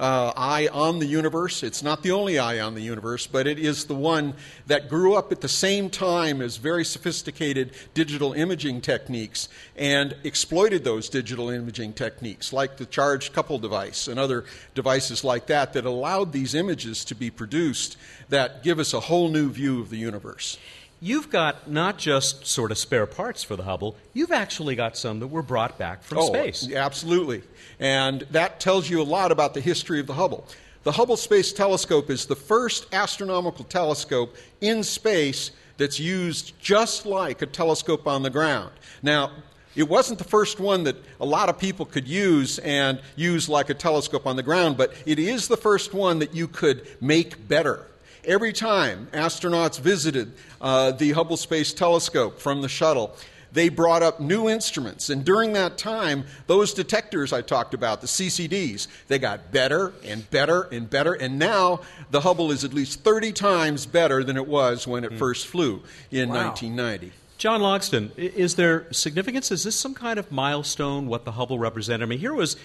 uh, 0.00 0.32
eye 0.34 0.66
on 0.72 0.98
the 0.98 1.06
universe. 1.06 1.62
It's 1.62 1.82
not 1.82 2.02
the 2.02 2.12
only 2.12 2.38
eye 2.38 2.58
on 2.58 2.74
the 2.74 2.80
universe, 2.80 3.26
but 3.26 3.46
it 3.46 3.58
is 3.58 3.84
the 3.84 3.94
one 3.94 4.32
that 4.66 4.88
grew 4.88 5.14
up 5.14 5.30
at 5.30 5.42
the 5.42 5.48
same 5.48 5.90
time 5.90 6.40
as 6.40 6.56
very 6.56 6.86
sophisticated 6.86 7.72
digital 7.92 8.32
imaging 8.32 8.80
techniques 8.80 9.50
and 9.76 10.16
exploited 10.24 10.84
those 10.84 11.10
digital 11.10 11.50
imaging 11.50 11.92
techniques, 11.92 12.50
like 12.50 12.78
the 12.78 12.86
charged 12.86 13.34
couple 13.34 13.58
device 13.58 14.08
and 14.08 14.18
other 14.18 14.46
devices 14.74 15.22
like 15.22 15.46
that, 15.46 15.74
that 15.74 15.84
allowed 15.84 16.32
these 16.32 16.54
images 16.54 17.04
to 17.04 17.14
be 17.14 17.30
produced 17.30 17.98
that 18.30 18.62
give 18.62 18.78
us 18.78 18.94
a 18.94 19.00
whole 19.00 19.28
new 19.28 19.50
view 19.50 19.80
of 19.80 19.90
the 19.90 19.98
universe. 19.98 20.56
You've 21.02 21.30
got 21.30 21.70
not 21.70 21.96
just 21.96 22.46
sort 22.46 22.70
of 22.70 22.78
spare 22.78 23.06
parts 23.06 23.42
for 23.42 23.56
the 23.56 23.62
Hubble, 23.62 23.96
you've 24.12 24.32
actually 24.32 24.74
got 24.74 24.98
some 24.98 25.20
that 25.20 25.28
were 25.28 25.42
brought 25.42 25.78
back 25.78 26.02
from 26.02 26.18
oh, 26.18 26.26
space. 26.26 26.70
Absolutely. 26.70 27.42
And 27.78 28.20
that 28.30 28.60
tells 28.60 28.90
you 28.90 29.00
a 29.00 29.04
lot 29.04 29.32
about 29.32 29.54
the 29.54 29.62
history 29.62 29.98
of 29.98 30.06
the 30.06 30.14
Hubble. 30.14 30.46
The 30.82 30.92
Hubble 30.92 31.16
Space 31.16 31.52
Telescope 31.52 32.10
is 32.10 32.26
the 32.26 32.36
first 32.36 32.86
astronomical 32.94 33.64
telescope 33.64 34.36
in 34.60 34.82
space 34.82 35.50
that's 35.78 35.98
used 35.98 36.52
just 36.60 37.06
like 37.06 37.40
a 37.40 37.46
telescope 37.46 38.06
on 38.06 38.22
the 38.22 38.30
ground. 38.30 38.70
Now, 39.02 39.30
it 39.76 39.88
wasn't 39.88 40.18
the 40.18 40.24
first 40.24 40.60
one 40.60 40.84
that 40.84 40.96
a 41.20 41.24
lot 41.24 41.48
of 41.48 41.58
people 41.58 41.86
could 41.86 42.06
use 42.06 42.58
and 42.58 43.00
use 43.16 43.48
like 43.48 43.70
a 43.70 43.74
telescope 43.74 44.26
on 44.26 44.36
the 44.36 44.42
ground, 44.42 44.76
but 44.76 44.92
it 45.06 45.18
is 45.18 45.48
the 45.48 45.56
first 45.56 45.94
one 45.94 46.18
that 46.18 46.34
you 46.34 46.48
could 46.48 46.86
make 47.00 47.48
better. 47.48 47.86
Every 48.24 48.52
time 48.52 49.08
astronauts 49.12 49.80
visited 49.80 50.32
uh, 50.60 50.92
the 50.92 51.12
Hubble 51.12 51.36
Space 51.36 51.72
Telescope 51.72 52.38
from 52.38 52.60
the 52.60 52.68
shuttle, 52.68 53.16
they 53.52 53.68
brought 53.68 54.02
up 54.02 54.20
new 54.20 54.48
instruments. 54.48 55.10
And 55.10 55.24
during 55.24 55.54
that 55.54 55.78
time, 55.78 56.24
those 56.46 56.72
detectors 56.74 57.32
I 57.32 57.42
talked 57.42 57.74
about, 57.74 58.00
the 58.00 58.06
CCDs, 58.06 58.86
they 59.08 59.18
got 59.18 59.50
better 59.50 59.92
and 60.04 60.28
better 60.30 60.62
and 60.70 60.88
better. 60.88 61.14
And 61.14 61.38
now 61.38 61.80
the 62.10 62.20
Hubble 62.20 62.52
is 62.52 62.62
at 62.62 62.72
least 62.72 63.00
30 63.02 63.32
times 63.32 63.86
better 63.86 64.22
than 64.22 64.36
it 64.36 64.46
was 64.46 64.86
when 64.86 65.02
it 65.02 65.18
first 65.18 65.46
flew 65.46 65.82
in 66.10 66.28
Wow. 66.28 66.46
1990. 66.48 67.12
John 67.38 67.62
Logsdon, 67.62 68.10
is 68.18 68.56
there 68.56 68.86
significance? 68.92 69.50
Is 69.50 69.64
this 69.64 69.74
some 69.74 69.94
kind 69.94 70.18
of 70.18 70.30
milestone, 70.30 71.06
what 71.06 71.24
the 71.24 71.32
Hubble 71.32 71.58
represented? 71.58 72.02
I 72.02 72.06
mean, 72.06 72.18
here 72.18 72.34
was 72.34 72.56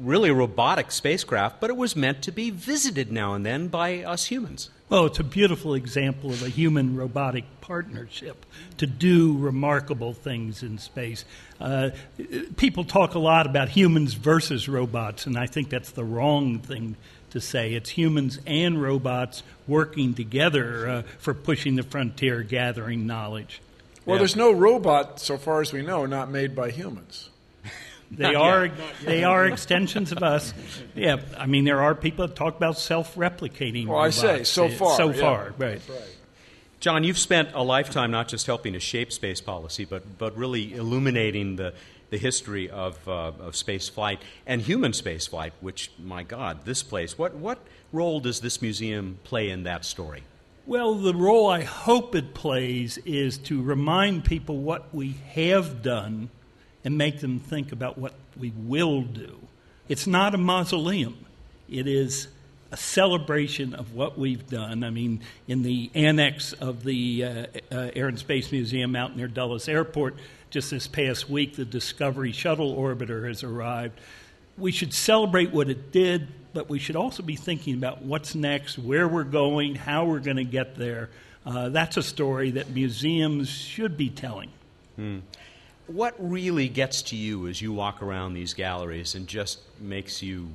really 0.00 0.30
a 0.30 0.34
robotic 0.34 0.90
spacecraft, 0.90 1.60
but 1.60 1.70
it 1.70 1.76
was 1.76 1.94
meant 1.94 2.22
to 2.22 2.32
be 2.32 2.50
visited 2.50 3.12
now 3.12 3.34
and 3.34 3.44
then 3.44 3.68
by 3.68 4.02
us 4.02 4.26
humans. 4.26 4.70
Well, 4.88 5.06
it's 5.06 5.20
a 5.20 5.24
beautiful 5.24 5.74
example 5.74 6.30
of 6.30 6.42
a 6.42 6.48
human 6.48 6.96
robotic 6.96 7.44
partnership 7.60 8.44
to 8.78 8.86
do 8.86 9.36
remarkable 9.38 10.12
things 10.12 10.64
in 10.64 10.78
space. 10.78 11.24
Uh, 11.60 11.90
people 12.56 12.82
talk 12.82 13.14
a 13.14 13.20
lot 13.20 13.46
about 13.46 13.68
humans 13.68 14.14
versus 14.14 14.68
robots, 14.68 15.26
and 15.26 15.38
I 15.38 15.46
think 15.46 15.68
that's 15.70 15.92
the 15.92 16.02
wrong 16.04 16.58
thing 16.58 16.96
to 17.30 17.40
say. 17.40 17.74
It's 17.74 17.90
humans 17.90 18.40
and 18.46 18.82
robots 18.82 19.44
working 19.68 20.14
together 20.14 20.88
uh, 20.88 21.02
for 21.18 21.34
pushing 21.34 21.76
the 21.76 21.84
frontier, 21.84 22.42
gathering 22.42 23.06
knowledge. 23.06 23.60
Well, 24.04 24.16
Yeah. 24.16 24.20
there's 24.20 24.34
no 24.34 24.50
robot, 24.50 25.20
so 25.20 25.36
far 25.38 25.60
as 25.60 25.72
we 25.72 25.82
know, 25.82 26.04
not 26.06 26.28
made 26.30 26.56
by 26.56 26.70
humans. 26.72 27.29
They 28.10 28.32
Not 28.32 28.34
are 28.34 28.66
yet. 28.66 28.76
they 29.04 29.22
are 29.24 29.46
extensions 29.46 30.10
of 30.10 30.22
us. 30.22 30.52
Yeah, 30.96 31.18
I 31.38 31.46
mean 31.46 31.64
there 31.64 31.80
are 31.80 31.94
people 31.94 32.26
that 32.26 32.34
talk 32.34 32.56
about 32.56 32.76
self-replicating. 32.76 33.86
Well, 33.86 33.98
I 33.98 34.10
say, 34.10 34.42
so 34.44 34.64
Uh, 34.66 34.70
far, 34.70 34.96
So 34.96 35.10
yeah. 35.10 35.20
far, 35.20 35.54
right. 35.58 35.80
John, 36.80 37.04
you've 37.04 37.18
spent 37.18 37.50
a 37.54 37.62
lifetime 37.62 38.10
not 38.10 38.26
just 38.28 38.46
helping 38.46 38.72
to 38.72 38.80
shape 38.80 39.12
space 39.12 39.40
policy, 39.40 39.84
but, 39.84 40.18
but 40.18 40.36
really 40.36 40.74
illuminating 40.74 41.56
the, 41.56 41.74
the 42.08 42.16
history 42.16 42.70
of, 42.70 43.06
uh, 43.06 43.32
of 43.38 43.54
space 43.54 43.88
flight 43.88 44.20
and 44.46 44.62
human 44.62 44.94
space 44.94 45.26
flight, 45.26 45.52
which, 45.60 45.90
my 46.02 46.22
God, 46.22 46.64
this 46.64 46.82
place, 46.82 47.18
what, 47.18 47.34
what 47.34 47.58
role 47.92 48.18
does 48.18 48.40
this 48.40 48.62
museum 48.62 49.18
play 49.24 49.50
in 49.50 49.64
that 49.64 49.84
story? 49.84 50.22
Well, 50.66 50.94
the 50.94 51.14
role 51.14 51.48
I 51.48 51.62
hope 51.64 52.14
it 52.14 52.32
plays 52.32 52.96
is 53.04 53.36
to 53.38 53.62
remind 53.62 54.24
people 54.24 54.56
what 54.56 54.92
we 54.94 55.16
have 55.34 55.82
done 55.82 56.30
and 56.84 56.96
make 56.96 57.20
them 57.20 57.38
think 57.38 57.72
about 57.72 57.98
what 57.98 58.14
we 58.38 58.52
will 58.56 59.02
do. 59.02 59.38
It's 59.88 60.06
not 60.06 60.34
a 60.34 60.38
mausoleum. 60.38 61.26
It 61.68 61.86
is 61.86 62.28
a 62.72 62.76
celebration 62.76 63.74
of 63.74 63.94
what 63.94 64.18
we've 64.18 64.48
done. 64.48 64.84
I 64.84 64.90
mean, 64.90 65.20
in 65.48 65.62
the 65.62 65.90
annex 65.94 66.52
of 66.52 66.84
the 66.84 67.24
uh, 67.24 67.46
uh, 67.72 67.90
Air 67.96 68.08
and 68.08 68.18
Space 68.18 68.52
Museum 68.52 68.94
out 68.94 69.16
near 69.16 69.28
Dulles 69.28 69.68
Airport, 69.68 70.16
just 70.50 70.70
this 70.70 70.86
past 70.86 71.28
week, 71.28 71.56
the 71.56 71.64
Discovery 71.64 72.32
shuttle 72.32 72.76
orbiter 72.76 73.26
has 73.26 73.42
arrived. 73.42 73.98
We 74.56 74.72
should 74.72 74.92
celebrate 74.92 75.52
what 75.52 75.68
it 75.68 75.90
did, 75.90 76.28
but 76.52 76.68
we 76.68 76.78
should 76.78 76.96
also 76.96 77.22
be 77.22 77.36
thinking 77.36 77.74
about 77.74 78.02
what's 78.02 78.34
next, 78.34 78.78
where 78.78 79.08
we're 79.08 79.24
going, 79.24 79.74
how 79.74 80.04
we're 80.06 80.20
going 80.20 80.36
to 80.36 80.44
get 80.44 80.76
there. 80.76 81.10
Uh, 81.44 81.70
that's 81.70 81.96
a 81.96 82.02
story 82.02 82.52
that 82.52 82.70
museums 82.70 83.48
should 83.48 83.96
be 83.96 84.10
telling. 84.10 84.50
Hmm. 84.96 85.18
What 85.90 86.14
really 86.18 86.68
gets 86.68 87.02
to 87.02 87.16
you 87.16 87.48
as 87.48 87.60
you 87.60 87.72
walk 87.72 88.00
around 88.00 88.34
these 88.34 88.54
galleries 88.54 89.16
and 89.16 89.26
just 89.26 89.58
makes 89.80 90.22
you 90.22 90.48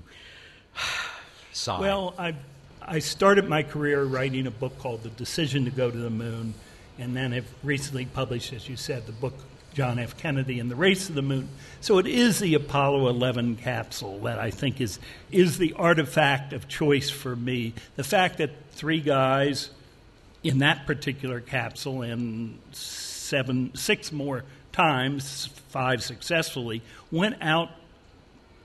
sigh? 1.51 1.79
Well, 1.81 2.13
I, 2.17 2.35
I 2.81 2.99
started 2.99 3.49
my 3.49 3.61
career 3.61 4.05
writing 4.05 4.47
a 4.47 4.51
book 4.51 4.79
called 4.79 5.03
The 5.03 5.09
Decision 5.09 5.65
to 5.65 5.71
Go 5.71 5.91
to 5.91 5.97
the 5.97 6.09
Moon, 6.09 6.53
and 6.97 7.17
then 7.17 7.33
have 7.33 7.47
recently 7.63 8.05
published, 8.05 8.53
as 8.53 8.69
you 8.69 8.77
said, 8.77 9.07
the 9.07 9.11
book 9.11 9.33
John 9.73 9.99
F. 9.99 10.15
Kennedy 10.17 10.57
and 10.61 10.71
the 10.71 10.75
Race 10.75 11.07
to 11.07 11.11
the 11.11 11.21
Moon. 11.21 11.49
So 11.81 11.97
it 11.97 12.07
is 12.07 12.39
the 12.39 12.53
Apollo 12.53 13.09
11 13.09 13.57
capsule 13.57 14.19
that 14.19 14.39
I 14.39 14.51
think 14.51 14.79
is, 14.79 14.99
is 15.33 15.57
the 15.57 15.73
artifact 15.73 16.53
of 16.53 16.69
choice 16.69 17.09
for 17.09 17.35
me. 17.35 17.73
The 17.97 18.05
fact 18.05 18.37
that 18.37 18.51
three 18.71 19.01
guys 19.01 19.69
in 20.43 20.59
that 20.59 20.85
particular 20.85 21.41
capsule 21.41 22.03
and 22.03 22.57
seven, 22.71 23.75
six 23.75 24.13
more 24.13 24.45
times, 24.75 25.47
five 25.69 26.03
successfully, 26.03 26.81
went 27.11 27.37
out 27.41 27.69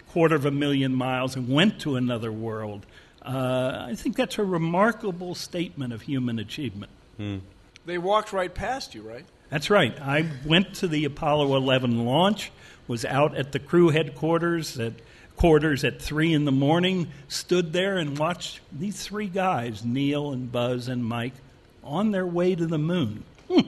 quarter 0.08 0.34
of 0.34 0.44
a 0.44 0.50
million 0.50 0.92
miles 0.92 1.36
and 1.36 1.48
went 1.48 1.80
to 1.80 1.94
another 1.94 2.32
world. 2.32 2.84
Uh, 3.22 3.86
I 3.88 3.94
think 3.94 4.16
that's 4.16 4.38
a 4.38 4.44
remarkable 4.44 5.36
statement 5.36 5.92
of 5.92 6.02
human 6.02 6.40
achievement. 6.40 6.90
Hmm. 7.16 7.38
They 7.86 7.96
walked 7.96 8.32
right 8.32 8.52
past 8.52 8.94
you, 8.94 9.02
right? 9.02 9.24
That's 9.50 9.70
right. 9.70 9.98
I 10.00 10.26
went 10.44 10.74
to 10.76 10.88
the 10.88 11.04
Apollo 11.04 11.54
11 11.56 12.04
launch, 12.04 12.50
was 12.88 13.04
out 13.04 13.36
at 13.36 13.52
the 13.52 13.58
crew 13.60 13.90
headquarters 13.90 14.78
at 14.80 14.94
quarters 15.36 15.84
at 15.84 16.02
three 16.02 16.32
in 16.34 16.44
the 16.44 16.52
morning, 16.52 17.08
stood 17.28 17.72
there 17.72 17.98
and 17.98 18.18
watched 18.18 18.60
these 18.72 19.02
three 19.02 19.28
guys, 19.28 19.84
Neil 19.84 20.32
and 20.32 20.50
Buzz 20.50 20.88
and 20.88 21.04
Mike, 21.04 21.34
on 21.84 22.10
their 22.10 22.26
way 22.26 22.54
to 22.54 22.66
the 22.66 22.78
moon. 22.78 23.22
Hmm. 23.48 23.60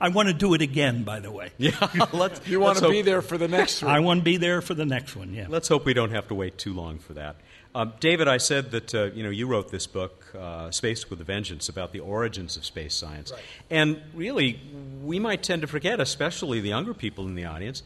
I 0.00 0.08
want 0.08 0.28
to 0.28 0.34
do 0.34 0.54
it 0.54 0.62
again, 0.62 1.04
by 1.04 1.20
the 1.20 1.30
way. 1.30 1.50
Yeah, 1.58 1.72
let's, 2.12 2.46
you 2.46 2.60
want 2.60 2.70
let's 2.70 2.80
to 2.80 2.86
hope, 2.86 2.92
be 2.92 3.02
there 3.02 3.22
for 3.22 3.38
the 3.38 3.48
next 3.48 3.82
one. 3.82 3.90
I 3.92 4.00
want 4.00 4.20
to 4.20 4.24
be 4.24 4.36
there 4.36 4.60
for 4.60 4.74
the 4.74 4.84
next 4.84 5.16
one. 5.16 5.32
Yeah. 5.32 5.46
Let's 5.48 5.68
hope 5.68 5.84
we 5.84 5.94
don't 5.94 6.10
have 6.10 6.28
to 6.28 6.34
wait 6.34 6.58
too 6.58 6.74
long 6.74 6.98
for 6.98 7.14
that. 7.14 7.36
Uh, 7.74 7.86
David, 7.98 8.28
I 8.28 8.36
said 8.36 8.70
that 8.70 8.94
uh, 8.94 9.04
you 9.14 9.24
know 9.24 9.30
you 9.30 9.48
wrote 9.48 9.70
this 9.70 9.86
book, 9.88 10.24
uh, 10.38 10.70
"Space 10.70 11.10
with 11.10 11.20
a 11.20 11.24
Vengeance," 11.24 11.68
about 11.68 11.92
the 11.92 12.00
origins 12.00 12.56
of 12.56 12.64
space 12.64 12.94
science, 12.94 13.32
right. 13.32 13.40
and 13.68 14.00
really, 14.14 14.60
we 15.02 15.18
might 15.18 15.42
tend 15.42 15.62
to 15.62 15.68
forget, 15.68 15.98
especially 15.98 16.60
the 16.60 16.68
younger 16.68 16.94
people 16.94 17.26
in 17.26 17.34
the 17.34 17.46
audience, 17.46 17.82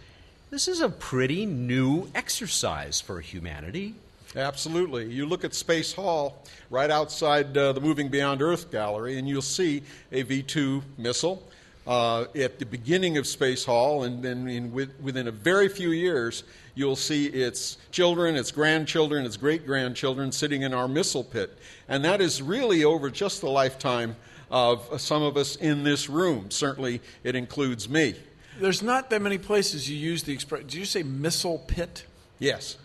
this 0.50 0.68
is 0.68 0.80
a 0.80 0.90
pretty 0.90 1.46
new 1.46 2.10
exercise 2.14 3.00
for 3.00 3.20
humanity. 3.20 3.94
Absolutely. 4.36 5.10
You 5.10 5.24
look 5.26 5.44
at 5.44 5.54
Space 5.54 5.92
Hall 5.92 6.42
right 6.70 6.90
outside 6.90 7.56
uh, 7.56 7.72
the 7.72 7.80
Moving 7.80 8.08
Beyond 8.08 8.42
Earth 8.42 8.70
gallery, 8.70 9.18
and 9.18 9.26
you'll 9.26 9.40
see 9.40 9.82
a 10.12 10.22
V 10.22 10.42
2 10.42 10.82
missile. 10.98 11.42
Uh, 11.88 12.26
at 12.34 12.58
the 12.58 12.66
beginning 12.66 13.16
of 13.16 13.26
Space 13.26 13.64
Hall, 13.64 14.02
and 14.02 14.22
then 14.22 14.46
in, 14.46 14.70
within 14.72 15.26
a 15.26 15.30
very 15.30 15.70
few 15.70 15.90
years, 15.90 16.44
you'll 16.74 16.94
see 16.94 17.24
its 17.24 17.78
children, 17.90 18.36
its 18.36 18.52
grandchildren, 18.52 19.24
its 19.24 19.38
great 19.38 19.64
grandchildren 19.64 20.30
sitting 20.30 20.60
in 20.60 20.74
our 20.74 20.86
missile 20.86 21.24
pit. 21.24 21.58
And 21.88 22.04
that 22.04 22.20
is 22.20 22.42
really 22.42 22.84
over 22.84 23.08
just 23.08 23.40
the 23.40 23.48
lifetime 23.48 24.16
of 24.50 25.00
some 25.00 25.22
of 25.22 25.38
us 25.38 25.56
in 25.56 25.82
this 25.82 26.10
room. 26.10 26.50
Certainly, 26.50 27.00
it 27.24 27.34
includes 27.34 27.88
me. 27.88 28.14
There's 28.60 28.82
not 28.82 29.08
that 29.08 29.22
many 29.22 29.38
places 29.38 29.88
you 29.88 29.96
use 29.96 30.24
the 30.24 30.34
expression. 30.34 30.66
Did 30.66 30.76
you 30.76 30.84
say 30.84 31.02
missile 31.02 31.58
pit? 31.66 32.04
Yes. 32.38 32.76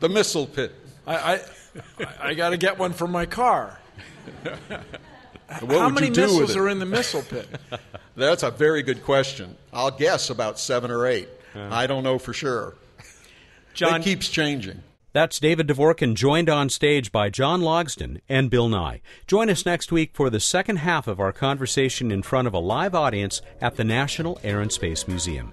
The 0.00 0.10
missile 0.10 0.46
pit. 0.46 0.74
I, 1.06 1.16
I, 1.16 1.40
I 2.20 2.34
got 2.34 2.50
to 2.50 2.58
get 2.58 2.78
one 2.78 2.92
for 2.92 3.08
my 3.08 3.24
car. 3.24 3.80
What 5.60 5.78
How 5.78 5.88
many 5.88 6.10
missiles 6.10 6.50
it? 6.52 6.56
are 6.56 6.68
in 6.68 6.78
the 6.78 6.86
missile 6.86 7.22
pit? 7.22 7.48
That's 8.16 8.42
a 8.42 8.50
very 8.50 8.82
good 8.82 9.02
question. 9.02 9.56
I'll 9.72 9.90
guess 9.90 10.30
about 10.30 10.58
seven 10.58 10.90
or 10.90 11.06
8 11.06 11.28
uh, 11.54 11.68
I 11.70 11.86
don't 11.86 12.04
know 12.04 12.18
for 12.18 12.32
sure. 12.32 12.76
John 13.74 14.00
it 14.00 14.04
keeps 14.04 14.28
changing. 14.28 14.82
That's 15.12 15.40
David 15.40 15.66
Dvorkin, 15.66 16.14
joined 16.14 16.48
on 16.48 16.68
stage 16.68 17.10
by 17.10 17.30
John 17.30 17.62
Logsdon 17.62 18.20
and 18.28 18.48
Bill 18.48 18.68
Nye. 18.68 19.00
Join 19.26 19.50
us 19.50 19.66
next 19.66 19.90
week 19.90 20.12
for 20.14 20.30
the 20.30 20.38
second 20.38 20.76
half 20.76 21.08
of 21.08 21.18
our 21.18 21.32
conversation 21.32 22.12
in 22.12 22.22
front 22.22 22.46
of 22.46 22.54
a 22.54 22.60
live 22.60 22.94
audience 22.94 23.42
at 23.60 23.74
the 23.74 23.82
National 23.82 24.38
Air 24.44 24.60
and 24.60 24.70
Space 24.70 25.08
Museum. 25.08 25.52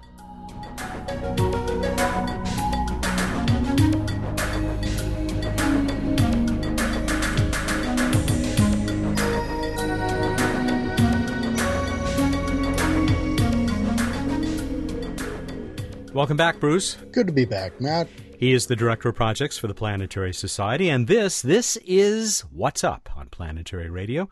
Welcome 16.18 16.36
back, 16.36 16.58
Bruce. 16.58 16.96
Good 17.12 17.28
to 17.28 17.32
be 17.32 17.44
back, 17.44 17.80
Matt. 17.80 18.08
He 18.40 18.52
is 18.52 18.66
the 18.66 18.74
director 18.74 19.08
of 19.08 19.14
projects 19.14 19.56
for 19.56 19.68
the 19.68 19.72
Planetary 19.72 20.34
Society, 20.34 20.88
and 20.88 21.06
this 21.06 21.40
this 21.40 21.76
is 21.86 22.40
What's 22.50 22.82
Up 22.82 23.08
on 23.14 23.28
Planetary 23.28 23.88
Radio. 23.88 24.28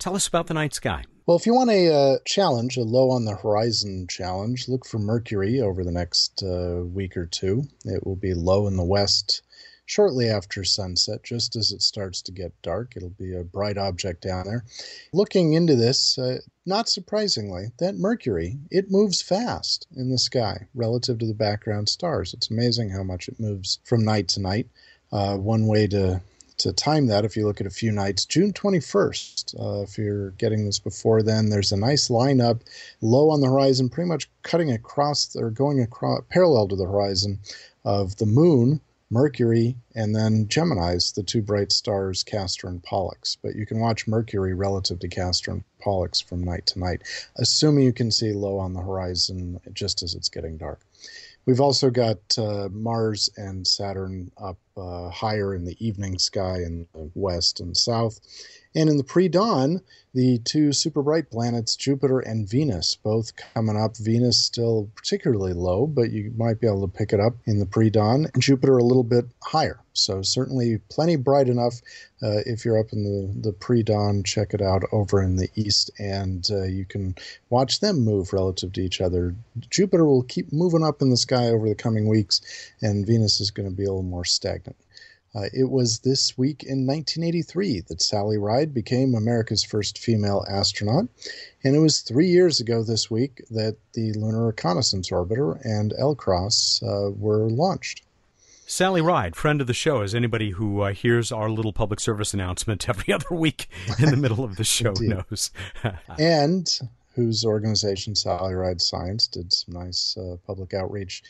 Tell 0.00 0.16
us 0.16 0.26
about 0.26 0.48
the 0.48 0.54
night 0.54 0.74
sky. 0.74 1.04
Well, 1.26 1.36
if 1.36 1.46
you 1.46 1.54
want 1.54 1.70
a 1.70 1.94
uh, 1.94 2.18
challenge, 2.26 2.76
a 2.76 2.82
low 2.82 3.12
on 3.12 3.24
the 3.24 3.36
horizon 3.36 4.08
challenge, 4.10 4.66
look 4.66 4.84
for 4.84 4.98
Mercury 4.98 5.60
over 5.60 5.84
the 5.84 5.92
next 5.92 6.42
uh, 6.42 6.82
week 6.84 7.16
or 7.16 7.26
two. 7.26 7.62
It 7.84 8.04
will 8.04 8.16
be 8.16 8.34
low 8.34 8.66
in 8.66 8.76
the 8.76 8.84
west 8.84 9.42
shortly 9.88 10.28
after 10.28 10.62
sunset, 10.64 11.24
just 11.24 11.56
as 11.56 11.72
it 11.72 11.80
starts 11.80 12.20
to 12.20 12.30
get 12.30 12.52
dark. 12.60 12.92
It'll 12.94 13.08
be 13.08 13.34
a 13.34 13.42
bright 13.42 13.78
object 13.78 14.20
down 14.20 14.44
there. 14.44 14.64
Looking 15.14 15.54
into 15.54 15.74
this, 15.74 16.18
uh, 16.18 16.40
not 16.66 16.90
surprisingly, 16.90 17.72
that 17.78 17.96
Mercury, 17.96 18.58
it 18.70 18.90
moves 18.90 19.22
fast 19.22 19.86
in 19.96 20.10
the 20.10 20.18
sky 20.18 20.68
relative 20.74 21.18
to 21.20 21.26
the 21.26 21.32
background 21.32 21.88
stars. 21.88 22.34
It's 22.34 22.50
amazing 22.50 22.90
how 22.90 23.02
much 23.02 23.28
it 23.28 23.40
moves 23.40 23.78
from 23.84 24.04
night 24.04 24.28
to 24.28 24.40
night. 24.42 24.68
Uh, 25.10 25.36
one 25.36 25.66
way 25.66 25.86
to 25.88 26.20
to 26.58 26.72
time 26.72 27.06
that, 27.06 27.24
if 27.24 27.36
you 27.36 27.46
look 27.46 27.60
at 27.60 27.68
a 27.68 27.70
few 27.70 27.92
nights, 27.92 28.24
June 28.24 28.52
21st, 28.52 29.54
uh, 29.60 29.82
if 29.82 29.96
you're 29.96 30.32
getting 30.32 30.66
this 30.66 30.80
before 30.80 31.22
then, 31.22 31.48
there's 31.48 31.70
a 31.70 31.76
nice 31.76 32.08
lineup 32.08 32.62
low 33.00 33.30
on 33.30 33.40
the 33.40 33.46
horizon, 33.46 33.88
pretty 33.88 34.08
much 34.08 34.28
cutting 34.42 34.72
across 34.72 35.36
or 35.36 35.50
going 35.50 35.80
across 35.80 36.20
parallel 36.28 36.66
to 36.66 36.74
the 36.74 36.84
horizon 36.84 37.38
of 37.84 38.16
the 38.16 38.26
moon 38.26 38.80
Mercury, 39.10 39.76
and 39.94 40.14
then 40.14 40.48
Gemini's, 40.48 41.12
the 41.12 41.22
two 41.22 41.42
bright 41.42 41.72
stars, 41.72 42.22
Castor 42.22 42.68
and 42.68 42.82
Pollux. 42.82 43.36
But 43.42 43.56
you 43.56 43.64
can 43.64 43.80
watch 43.80 44.06
Mercury 44.06 44.54
relative 44.54 44.98
to 45.00 45.08
Castor 45.08 45.52
and 45.52 45.64
Pollux 45.80 46.20
from 46.20 46.44
night 46.44 46.66
to 46.66 46.78
night, 46.78 47.02
assuming 47.36 47.84
you 47.84 47.92
can 47.92 48.10
see 48.10 48.32
low 48.32 48.58
on 48.58 48.74
the 48.74 48.82
horizon 48.82 49.60
just 49.72 50.02
as 50.02 50.14
it's 50.14 50.28
getting 50.28 50.58
dark. 50.58 50.80
We've 51.46 51.60
also 51.62 51.88
got 51.88 52.18
uh, 52.36 52.68
Mars 52.70 53.30
and 53.38 53.66
Saturn 53.66 54.30
up 54.36 54.58
uh, 54.76 55.08
higher 55.08 55.54
in 55.54 55.64
the 55.64 55.76
evening 55.84 56.18
sky 56.18 56.56
in 56.56 56.86
the 56.92 57.10
west 57.14 57.60
and 57.60 57.74
south. 57.74 58.20
And 58.78 58.88
in 58.88 58.96
the 58.96 59.02
pre 59.02 59.26
dawn, 59.26 59.80
the 60.14 60.38
two 60.38 60.72
super 60.72 61.02
bright 61.02 61.32
planets, 61.32 61.74
Jupiter 61.74 62.20
and 62.20 62.48
Venus, 62.48 62.94
both 62.94 63.32
coming 63.52 63.76
up. 63.76 63.96
Venus 63.96 64.38
still 64.38 64.88
particularly 64.94 65.52
low, 65.52 65.84
but 65.84 66.12
you 66.12 66.32
might 66.36 66.60
be 66.60 66.68
able 66.68 66.86
to 66.86 66.96
pick 66.96 67.12
it 67.12 67.18
up 67.18 67.32
in 67.44 67.58
the 67.58 67.66
pre 67.66 67.90
dawn. 67.90 68.28
Jupiter 68.38 68.78
a 68.78 68.84
little 68.84 69.02
bit 69.02 69.24
higher. 69.42 69.80
So, 69.94 70.22
certainly 70.22 70.78
plenty 70.90 71.16
bright 71.16 71.48
enough. 71.48 71.74
Uh, 72.22 72.46
if 72.46 72.64
you're 72.64 72.78
up 72.78 72.92
in 72.92 73.02
the, 73.02 73.48
the 73.48 73.52
pre 73.52 73.82
dawn, 73.82 74.22
check 74.22 74.54
it 74.54 74.62
out 74.62 74.84
over 74.92 75.20
in 75.20 75.34
the 75.34 75.48
east, 75.56 75.90
and 75.98 76.48
uh, 76.48 76.62
you 76.62 76.84
can 76.84 77.16
watch 77.50 77.80
them 77.80 78.04
move 78.04 78.32
relative 78.32 78.72
to 78.74 78.80
each 78.80 79.00
other. 79.00 79.34
Jupiter 79.70 80.06
will 80.06 80.22
keep 80.22 80.52
moving 80.52 80.84
up 80.84 81.02
in 81.02 81.10
the 81.10 81.16
sky 81.16 81.48
over 81.48 81.68
the 81.68 81.74
coming 81.74 82.06
weeks, 82.06 82.40
and 82.80 83.04
Venus 83.04 83.40
is 83.40 83.50
going 83.50 83.68
to 83.68 83.74
be 83.74 83.82
a 83.82 83.88
little 83.88 84.04
more 84.04 84.24
stagnant. 84.24 84.76
Uh, 85.34 85.44
it 85.52 85.70
was 85.70 86.00
this 86.00 86.36
week 86.38 86.62
in 86.62 86.86
1983 86.86 87.82
that 87.88 88.02
Sally 88.02 88.38
Ride 88.38 88.72
became 88.72 89.14
America's 89.14 89.62
first 89.62 89.98
female 89.98 90.44
astronaut, 90.48 91.06
and 91.62 91.76
it 91.76 91.80
was 91.80 92.00
three 92.00 92.28
years 92.28 92.60
ago 92.60 92.82
this 92.82 93.10
week 93.10 93.42
that 93.50 93.76
the 93.92 94.12
Lunar 94.14 94.46
Reconnaissance 94.46 95.10
Orbiter 95.10 95.60
and 95.64 95.92
LCROSS 96.00 96.82
uh, 96.82 97.10
were 97.10 97.48
launched. 97.50 98.02
Sally 98.66 99.00
Ride, 99.00 99.34
friend 99.34 99.62
of 99.62 99.66
the 99.66 99.74
show, 99.74 100.02
as 100.02 100.14
anybody 100.14 100.50
who 100.50 100.82
uh, 100.82 100.92
hears 100.92 101.32
our 101.32 101.48
little 101.48 101.72
public 101.72 102.00
service 102.00 102.34
announcement 102.34 102.86
every 102.88 103.12
other 103.12 103.34
week 103.34 103.68
in 103.98 104.10
the 104.10 104.16
middle 104.16 104.44
of 104.44 104.56
the 104.56 104.64
show 104.64 104.92
knows. 105.00 105.50
and 106.18 106.78
whose 107.14 107.44
organization, 107.44 108.14
Sally 108.14 108.54
Ride 108.54 108.80
Science, 108.80 109.26
did 109.26 109.52
some 109.52 109.74
nice 109.74 110.16
uh, 110.16 110.36
public 110.46 110.74
outreach 110.74 111.22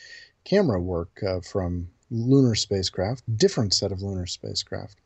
camera 0.43 0.81
work 0.81 1.21
uh, 1.25 1.39
from 1.39 1.87
lunar 2.11 2.55
spacecraft, 2.55 3.23
different 3.37 3.73
set 3.73 3.91
of 3.91 4.01
lunar 4.01 4.25
spacecraft. 4.25 4.97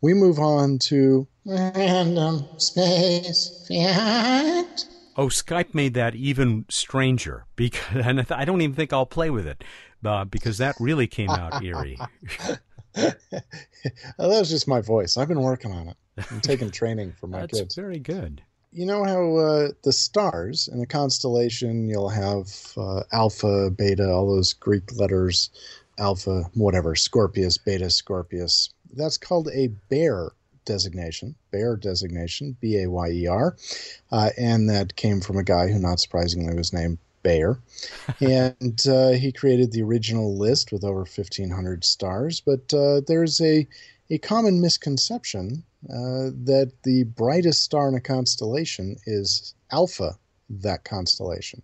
We 0.00 0.14
move 0.14 0.38
on 0.38 0.78
to 0.80 1.26
random 1.44 2.46
space 2.58 3.66
fact. 3.68 4.86
Oh, 5.16 5.26
Skype 5.26 5.74
made 5.74 5.94
that 5.94 6.14
even 6.14 6.64
stranger 6.70 7.44
because, 7.56 7.96
and 8.06 8.24
I 8.30 8.44
don't 8.44 8.60
even 8.62 8.74
think 8.74 8.92
I'll 8.92 9.06
play 9.06 9.30
with 9.30 9.46
it 9.46 9.62
uh, 10.04 10.24
because 10.24 10.58
that 10.58 10.76
really 10.80 11.06
came 11.06 11.30
out 11.30 11.62
eerie. 11.62 11.98
that 12.94 13.14
was 14.18 14.50
just 14.50 14.66
my 14.66 14.80
voice. 14.80 15.16
I've 15.16 15.28
been 15.28 15.42
working 15.42 15.72
on 15.72 15.88
it. 15.88 15.96
I'm 16.30 16.40
taking 16.40 16.70
training 16.70 17.14
for 17.18 17.26
my 17.26 17.40
That's 17.40 17.60
kids. 17.60 17.74
very 17.74 17.98
good. 17.98 18.42
You 18.72 18.86
know 18.86 19.04
how 19.04 19.36
uh, 19.36 19.68
the 19.82 19.92
stars 19.92 20.68
in 20.72 20.80
a 20.80 20.86
constellation, 20.86 21.88
you'll 21.88 22.08
have 22.08 22.48
uh, 22.76 23.02
alpha, 23.12 23.70
beta, 23.70 24.08
all 24.08 24.28
those 24.28 24.52
Greek 24.52 24.96
letters, 24.96 25.50
alpha, 26.00 26.50
whatever, 26.54 26.96
Scorpius, 26.96 27.58
beta, 27.58 27.90
Scorpius. 27.90 28.70
That's 28.92 29.16
called 29.16 29.48
a 29.52 29.68
Bayer 29.88 30.32
designation, 30.64 31.34
Bayer 31.50 31.76
designation, 31.76 32.56
B 32.60 32.82
A 32.82 32.90
Y 32.90 33.10
E 33.10 33.26
R. 33.26 33.56
Uh, 34.10 34.30
and 34.36 34.68
that 34.68 34.96
came 34.96 35.20
from 35.20 35.36
a 35.36 35.44
guy 35.44 35.68
who, 35.68 35.78
not 35.78 36.00
surprisingly, 36.00 36.54
was 36.54 36.72
named 36.72 36.98
Bayer. 37.22 37.58
and 38.20 38.80
uh, 38.88 39.10
he 39.10 39.32
created 39.32 39.72
the 39.72 39.82
original 39.82 40.36
list 40.36 40.72
with 40.72 40.84
over 40.84 41.00
1,500 41.00 41.84
stars. 41.84 42.40
But 42.40 42.72
uh, 42.74 43.02
there's 43.06 43.40
a, 43.40 43.66
a 44.10 44.18
common 44.18 44.60
misconception 44.60 45.64
uh, 45.88 46.30
that 46.44 46.72
the 46.82 47.04
brightest 47.04 47.62
star 47.62 47.88
in 47.88 47.94
a 47.94 48.00
constellation 48.00 48.96
is 49.06 49.54
Alpha, 49.70 50.18
that 50.50 50.84
constellation. 50.84 51.62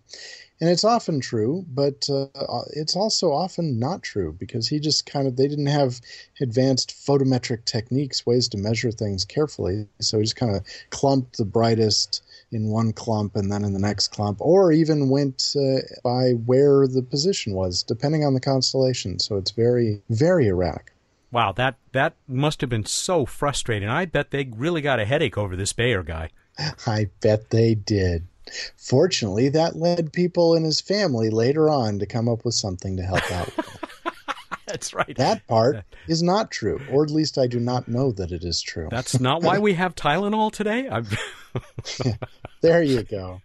And 0.59 0.69
it's 0.71 0.83
often 0.83 1.19
true, 1.19 1.65
but 1.69 2.09
uh, 2.09 2.61
it's 2.71 2.95
also 2.95 3.31
often 3.31 3.77
not 3.77 4.01
true 4.01 4.35
because 4.39 4.67
he 4.67 4.79
just 4.79 5.05
kind 5.05 5.27
of, 5.27 5.35
they 5.35 5.47
didn't 5.47 5.67
have 5.67 6.01
advanced 6.41 6.95
photometric 6.95 7.65
techniques, 7.65 8.25
ways 8.25 8.47
to 8.49 8.57
measure 8.57 8.91
things 8.91 9.23
carefully. 9.23 9.87
So 10.01 10.17
he 10.17 10.23
just 10.23 10.35
kind 10.35 10.55
of 10.55 10.65
clumped 10.89 11.37
the 11.37 11.45
brightest 11.45 12.23
in 12.51 12.69
one 12.69 12.91
clump 12.93 13.35
and 13.35 13.51
then 13.51 13.63
in 13.63 13.73
the 13.73 13.79
next 13.79 14.07
clump, 14.07 14.37
or 14.39 14.71
even 14.71 15.09
went 15.09 15.53
uh, 15.55 15.81
by 16.03 16.31
where 16.31 16.87
the 16.87 17.03
position 17.03 17.53
was, 17.53 17.83
depending 17.83 18.23
on 18.23 18.33
the 18.33 18.39
constellation. 18.39 19.19
So 19.19 19.37
it's 19.37 19.51
very, 19.51 20.01
very 20.09 20.47
erratic. 20.47 20.93
Wow, 21.29 21.51
that 21.51 21.75
that 21.91 22.13
must 22.27 22.61
have 22.61 22.69
been 22.69 22.85
so 22.85 23.25
frustrating. 23.25 23.89
I 23.89 24.05
bet 24.05 24.31
they 24.31 24.45
really 24.45 24.81
got 24.81 24.99
a 24.99 25.05
headache 25.05 25.37
over 25.37 25.57
this 25.57 25.73
Bayer 25.73 26.01
guy. 26.01 26.29
I 26.87 27.09
bet 27.21 27.49
they 27.49 27.75
did. 27.75 28.27
Fortunately, 28.77 29.49
that 29.49 29.75
led 29.75 30.13
people 30.13 30.55
in 30.55 30.63
his 30.63 30.81
family 30.81 31.29
later 31.29 31.69
on 31.69 31.99
to 31.99 32.05
come 32.05 32.27
up 32.27 32.45
with 32.45 32.53
something 32.53 32.97
to 32.97 33.03
help 33.03 33.31
out. 33.31 33.49
That's 34.67 34.93
right. 34.93 35.15
That 35.15 35.47
part 35.47 35.77
is 36.07 36.21
not 36.21 36.51
true, 36.51 36.81
or 36.91 37.03
at 37.03 37.09
least 37.09 37.37
I 37.37 37.47
do 37.47 37.59
not 37.59 37.87
know 37.87 38.11
that 38.11 38.31
it 38.31 38.43
is 38.43 38.61
true. 38.61 38.89
That's 38.91 39.19
not 39.19 39.41
why 39.41 39.59
we 39.59 39.73
have 39.75 39.95
Tylenol 39.95 40.51
today. 40.51 40.89
there 42.61 42.83
you 42.83 43.03
go. 43.03 43.41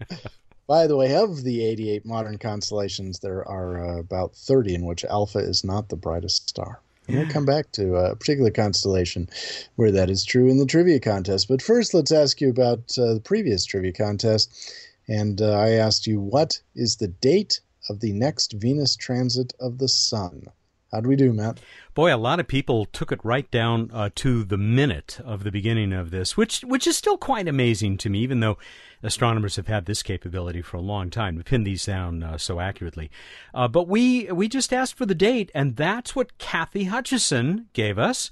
By 0.67 0.89
the 0.89 0.97
way, 0.97 1.15
of 1.15 1.45
the 1.45 1.65
88 1.65 2.05
modern 2.05 2.39
constellations, 2.39 3.21
there 3.21 3.47
are 3.49 3.99
uh, 3.99 4.01
about 4.01 4.35
30 4.35 4.75
in 4.75 4.85
which 4.85 5.05
Alpha 5.05 5.39
is 5.39 5.65
not 5.65 5.89
the 5.89 5.97
brightest 5.97 6.49
star. 6.49 6.81
And 7.09 7.17
we'll 7.17 7.29
come 7.29 7.45
back 7.45 7.73
to 7.73 7.97
a 7.97 8.17
particular 8.17 8.51
constellation 8.51 9.29
where 9.77 9.91
that 9.91 10.09
is 10.09 10.25
true 10.25 10.49
in 10.49 10.59
the 10.59 10.67
trivia 10.67 11.01
contest. 11.01 11.49
But 11.49 11.61
first, 11.61 11.95
let's 11.95 12.13
ask 12.13 12.41
you 12.41 12.49
about 12.49 12.97
uh, 12.97 13.15
the 13.15 13.23
previous 13.23 13.65
trivia 13.65 13.93
contest. 13.93 14.73
And 15.09 15.41
uh, 15.41 15.53
I 15.53 15.71
asked 15.71 16.07
you, 16.07 16.21
what 16.21 16.61
is 16.75 16.97
the 16.97 17.09
date 17.09 17.61
of 17.89 18.01
the 18.01 18.13
next 18.13 18.53
Venus 18.53 18.97
transit 18.97 19.53
of 19.61 19.79
the 19.79 19.89
Sun? 19.89 20.47
How 20.93 21.01
do 21.01 21.09
we 21.09 21.17
do, 21.17 21.33
Matt? 21.33 21.59
Boy, 21.95 22.15
a 22.15 22.19
lot 22.19 22.39
of 22.39 22.47
people 22.47 22.85
took 22.85 23.13
it 23.13 23.25
right 23.25 23.51
down 23.51 23.91
uh, 23.95 24.11
to 24.17 24.45
the 24.45 24.59
minute 24.59 25.19
of 25.25 25.43
the 25.43 25.51
beginning 25.51 25.91
of 25.93 26.11
this, 26.11 26.37
which 26.37 26.61
which 26.61 26.87
is 26.87 26.99
still 26.99 27.17
quite 27.17 27.49
amazing 27.49 27.97
to 27.99 28.11
me, 28.11 28.19
even 28.19 28.41
though 28.41 28.59
astronomers 29.03 29.57
have 29.57 29.69
had 29.69 29.87
this 29.87 30.03
capability 30.03 30.61
for 30.61 30.77
a 30.77 30.83
long 30.83 31.09
time 31.09 31.39
to 31.39 31.45
pin 31.45 31.65
these 31.65 31.87
down 31.87 32.23
uh, 32.23 32.37
so 32.37 32.61
accurately. 32.61 33.11
Uh, 33.55 33.69
but 33.69 33.89
we 33.89 34.31
we 34.33 34.49
just 34.49 34.71
asked 34.71 34.97
for 34.97 35.07
the 35.07 35.15
date, 35.15 35.51
and 35.55 35.77
that's 35.77 36.15
what 36.15 36.37
Kathy 36.37 36.85
Hutchison 36.85 37.69
gave 37.73 37.99
us. 37.99 38.31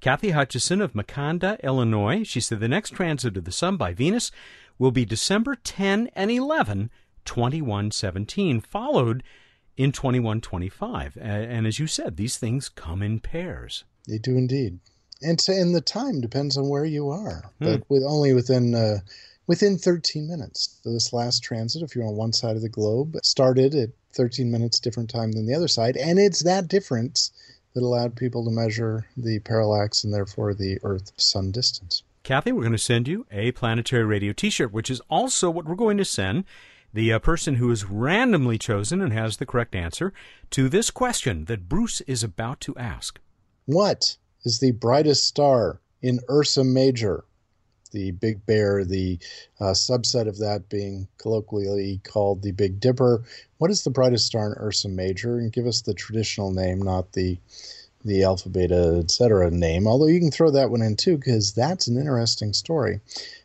Kathy 0.00 0.30
Hutchison 0.30 0.80
of 0.80 0.94
Makanda, 0.94 1.62
Illinois. 1.62 2.24
She 2.24 2.40
said 2.40 2.58
the 2.58 2.68
next 2.68 2.90
transit 2.90 3.36
of 3.36 3.44
the 3.44 3.52
Sun 3.52 3.76
by 3.76 3.94
Venus 3.94 4.32
will 4.80 4.90
be 4.90 5.04
December 5.04 5.54
10 5.54 6.08
and 6.16 6.30
11, 6.30 6.90
2117, 7.26 8.60
followed 8.62 9.22
in 9.76 9.92
2125. 9.92 11.18
And 11.20 11.66
as 11.66 11.78
you 11.78 11.86
said, 11.86 12.16
these 12.16 12.38
things 12.38 12.70
come 12.70 13.02
in 13.02 13.20
pairs. 13.20 13.84
They 14.08 14.16
do 14.16 14.36
indeed. 14.36 14.80
And, 15.22 15.38
so, 15.38 15.52
and 15.52 15.74
the 15.74 15.82
time 15.82 16.22
depends 16.22 16.56
on 16.56 16.70
where 16.70 16.86
you 16.86 17.10
are, 17.10 17.52
hmm. 17.58 17.64
but 17.64 17.82
with 17.90 18.02
only 18.02 18.32
within 18.32 18.74
uh, 18.74 19.00
within 19.46 19.76
13 19.76 20.26
minutes. 20.26 20.80
So 20.82 20.92
this 20.92 21.12
last 21.12 21.42
transit, 21.42 21.82
if 21.82 21.94
you're 21.94 22.06
on 22.06 22.16
one 22.16 22.32
side 22.32 22.56
of 22.56 22.62
the 22.62 22.70
globe, 22.70 23.18
started 23.22 23.74
at 23.74 23.90
13 24.14 24.50
minutes 24.50 24.80
different 24.80 25.10
time 25.10 25.32
than 25.32 25.46
the 25.46 25.54
other 25.54 25.68
side, 25.68 25.98
and 25.98 26.18
it's 26.18 26.42
that 26.44 26.68
difference 26.68 27.32
that 27.74 27.82
allowed 27.82 28.16
people 28.16 28.44
to 28.44 28.50
measure 28.50 29.06
the 29.16 29.40
parallax 29.40 30.04
and 30.04 30.14
therefore 30.14 30.54
the 30.54 30.78
Earth 30.82 31.12
Sun 31.18 31.52
distance. 31.52 32.02
Kathy, 32.22 32.52
we're 32.52 32.60
going 32.60 32.72
to 32.72 32.78
send 32.78 33.08
you 33.08 33.26
a 33.30 33.50
Planetary 33.52 34.04
Radio 34.04 34.32
t 34.32 34.50
shirt, 34.50 34.72
which 34.72 34.90
is 34.90 35.00
also 35.08 35.48
what 35.48 35.64
we're 35.64 35.74
going 35.74 35.96
to 35.96 36.04
send 36.04 36.44
the 36.92 37.12
uh, 37.12 37.18
person 37.18 37.54
who 37.54 37.70
is 37.70 37.84
randomly 37.84 38.58
chosen 38.58 39.00
and 39.00 39.12
has 39.12 39.38
the 39.38 39.46
correct 39.46 39.74
answer 39.74 40.12
to 40.50 40.68
this 40.68 40.90
question 40.90 41.46
that 41.46 41.68
Bruce 41.68 42.02
is 42.02 42.22
about 42.22 42.60
to 42.60 42.76
ask. 42.76 43.18
What 43.64 44.16
is 44.44 44.58
the 44.58 44.72
brightest 44.72 45.24
star 45.24 45.80
in 46.02 46.20
Ursa 46.28 46.62
Major? 46.62 47.24
The 47.92 48.10
Big 48.12 48.44
Bear, 48.44 48.84
the 48.84 49.18
uh, 49.58 49.72
subset 49.72 50.28
of 50.28 50.38
that 50.38 50.68
being 50.68 51.08
colloquially 51.18 52.00
called 52.04 52.42
the 52.42 52.52
Big 52.52 52.80
Dipper. 52.80 53.24
What 53.58 53.70
is 53.70 53.82
the 53.82 53.90
brightest 53.90 54.26
star 54.26 54.52
in 54.52 54.62
Ursa 54.62 54.88
Major? 54.88 55.38
And 55.38 55.52
give 55.52 55.66
us 55.66 55.80
the 55.80 55.94
traditional 55.94 56.52
name, 56.52 56.80
not 56.82 57.12
the 57.12 57.38
the 58.04 58.22
alpha, 58.24 58.48
beta, 58.48 59.00
etc. 59.02 59.50
name. 59.50 59.86
Although 59.86 60.06
you 60.06 60.20
can 60.20 60.30
throw 60.30 60.50
that 60.50 60.70
one 60.70 60.82
in 60.82 60.96
too, 60.96 61.16
because 61.16 61.52
that's 61.52 61.88
an 61.88 61.96
interesting 61.96 62.52
story. 62.52 63.00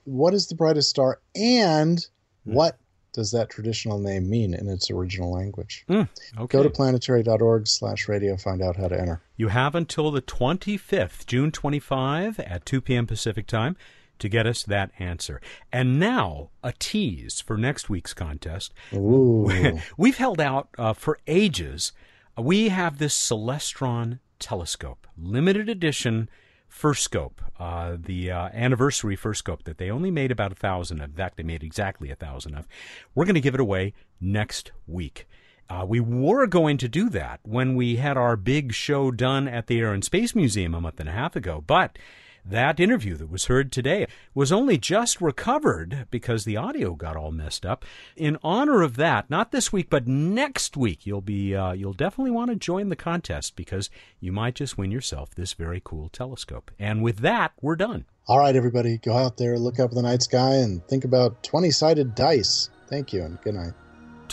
What 0.06 0.34
is 0.34 0.48
the 0.48 0.56
brightest 0.56 0.89
star, 0.89 1.20
and 1.36 2.06
hmm. 2.46 2.54
what 2.54 2.78
does 3.15 3.32
that 3.32 3.50
traditional 3.50 3.98
name 3.98 4.30
mean 4.30 4.54
in 4.54 4.68
its 4.68 4.91
original 4.91 5.32
language? 5.32 5.86
Mm, 5.89 6.10
okay. 6.38 6.58
Go 6.58 6.63
to 6.63 6.70
planetary.org 6.70 7.65
slash 7.65 8.10
radio, 8.10 8.36
find 8.36 8.62
out 8.62 8.76
how 8.76 8.89
to 8.89 9.00
enter. 9.00 9.22
You 9.38 9.48
have 9.48 9.74
until 9.74 10.12
the 10.12 10.22
25th, 10.22 11.26
June 11.26 11.52
25 11.52 12.41
at 12.41 12.65
2 12.65 12.82
p.m. 12.82 13.08
Pacific 13.08 13.48
time 13.48 13.78
to 14.20 14.30
get 14.30 14.46
us 14.46 14.63
that 14.63 14.91
answer. 15.00 15.41
And 15.72 16.00
now, 16.00 16.50
a 16.62 16.74
tease 16.74 17.39
for 17.39 17.58
next 17.58 17.89
week's 17.89 18.13
contest. 18.13 18.74
Ooh. 18.94 19.80
We've 19.98 20.18
held 20.18 20.41
out 20.41 20.70
uh, 20.78 20.94
for 20.94 21.18
ages. 21.26 21.94
We 22.38 22.70
have 22.70 22.98
this 22.98 23.15
Celestron 23.15 24.20
telescope, 24.39 25.08
limited 25.17 25.69
edition 25.69 26.30
FirstScope, 26.69 27.39
uh, 27.58 27.95
the 27.98 28.32
uh, 28.32 28.50
anniversary 28.54 29.15
FirstScope 29.15 29.63
that 29.63 29.78
they 29.78 29.89
only 29.89 30.12
made 30.12 30.32
about 30.32 30.52
a 30.52 30.56
thousand 30.56 31.00
of. 31.00 31.12
In 31.12 31.15
fact, 31.15 31.38
they 31.38 31.43
made 31.43 31.63
exactly 31.63 32.12
a 32.12 32.15
thousand 32.15 32.56
of. 32.56 32.67
We're 33.13 33.26
going 33.26 33.36
to 33.36 33.41
give 33.41 33.54
it 33.54 33.62
away 33.62 33.93
next 34.19 34.71
week. 34.88 35.28
Uh, 35.69 35.86
we 35.88 36.00
were 36.00 36.45
going 36.48 36.78
to 36.78 36.88
do 36.88 37.10
that 37.10 37.39
when 37.43 37.76
we 37.76 37.95
had 37.95 38.17
our 38.17 38.36
big 38.36 38.74
show 38.74 39.10
done 39.10 39.48
at 39.48 39.67
the 39.67 39.80
Air 39.80 39.93
and 39.93 40.04
Space 40.04 40.36
Museum 40.36 40.76
a 40.76 40.82
month 40.82 41.00
and 41.00 41.10
a 41.10 41.13
half 41.13 41.36
ago, 41.36 41.63
but 41.65 41.98
that 42.45 42.79
interview 42.79 43.15
that 43.17 43.31
was 43.31 43.45
heard 43.45 43.71
today 43.71 44.08
was 44.34 44.51
only 44.51 44.77
just 44.77 45.19
recovered 45.19 46.08
because 46.12 46.45
the 46.45 46.58
audio 46.58 46.93
got 46.93 47.15
all 47.15 47.31
messed 47.31 47.65
up. 47.65 47.84
In 48.15 48.38
honor 48.43 48.81
of 48.81 48.95
that, 48.97 49.29
not 49.29 49.51
this 49.51 49.73
week 49.73 49.89
but 49.89 50.08
next 50.08 50.77
week, 50.77 51.05
you'll 51.05 51.21
be 51.21 51.55
uh, 51.55 51.73
you'll 51.73 51.93
definitely 51.93 52.31
want 52.31 52.51
to 52.51 52.55
join 52.55 52.89
the 52.89 52.95
contest 52.95 53.55
because 53.55 53.89
you 54.19 54.31
might 54.31 54.55
just 54.55 54.77
win 54.77 54.91
yourself 54.91 55.34
this 55.34 55.53
very 55.53 55.81
cool 55.84 56.10
telescope. 56.10 56.71
And 56.77 57.01
with 57.01 57.17
that, 57.19 57.53
we're 57.62 57.75
done. 57.75 58.05
All 58.27 58.39
right, 58.39 58.55
everybody, 58.55 58.97
go 58.97 59.15
out 59.15 59.38
there, 59.38 59.58
look 59.58 59.79
up 59.79 59.91
at 59.91 59.95
the 59.95 60.01
night 60.01 60.23
sky, 60.23 60.55
and 60.55 60.86
think 60.88 61.05
about 61.05 61.43
twenty-sided 61.43 62.15
dice. 62.15 62.69
Thank 62.89 63.13
you, 63.13 63.23
and 63.23 63.41
good 63.41 63.55
night. 63.55 63.73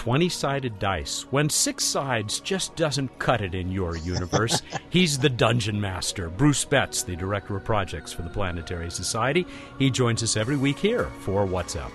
20 0.03 0.29
sided 0.31 0.81
dice. 0.81 1.27
When 1.31 1.49
six 1.49 1.85
sides 1.85 2.41
just 2.41 2.75
doesn't 2.75 3.21
cut 3.21 3.41
it 3.41 3.55
in 3.55 3.71
your 3.71 3.97
universe, 3.97 4.61
he's 4.91 5.17
the 5.17 5.29
dungeon 5.29 5.81
master. 5.81 6.29
Bruce 6.29 6.65
Betts, 6.65 7.05
the 7.05 7.15
director 7.15 7.57
of 7.57 7.63
projects 7.63 8.13
for 8.13 8.23
the 8.23 8.29
Planetary 8.29 8.91
Society. 8.91 9.47
He 9.79 9.91
joins 9.91 10.25
us 10.25 10.37
every 10.37 10.57
week 10.57 10.81
here 10.81 11.05
for 11.21 11.47
What's 11.47 11.77
Up. 11.77 11.93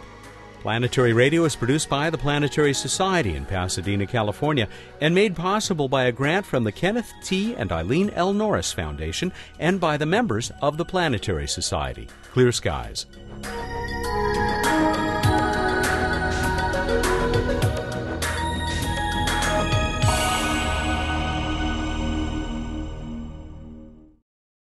Planetary 0.61 1.11
Radio 1.11 1.43
is 1.43 1.57
produced 1.57 1.89
by 1.89 2.09
the 2.09 2.17
Planetary 2.17 2.73
Society 2.73 3.35
in 3.35 3.45
Pasadena, 3.45 4.07
California, 4.07 4.69
and 5.01 5.13
made 5.13 5.35
possible 5.35 5.89
by 5.89 6.05
a 6.05 6.11
grant 6.13 6.45
from 6.45 6.63
the 6.63 6.71
Kenneth 6.71 7.11
T. 7.21 7.55
and 7.55 7.73
Eileen 7.73 8.09
L. 8.11 8.31
Norris 8.31 8.71
Foundation 8.71 9.33
and 9.59 9.81
by 9.81 9.97
the 9.97 10.05
members 10.05 10.49
of 10.61 10.77
the 10.77 10.85
Planetary 10.85 11.49
Society. 11.49 12.07
Clear 12.31 12.53
skies. 12.53 13.05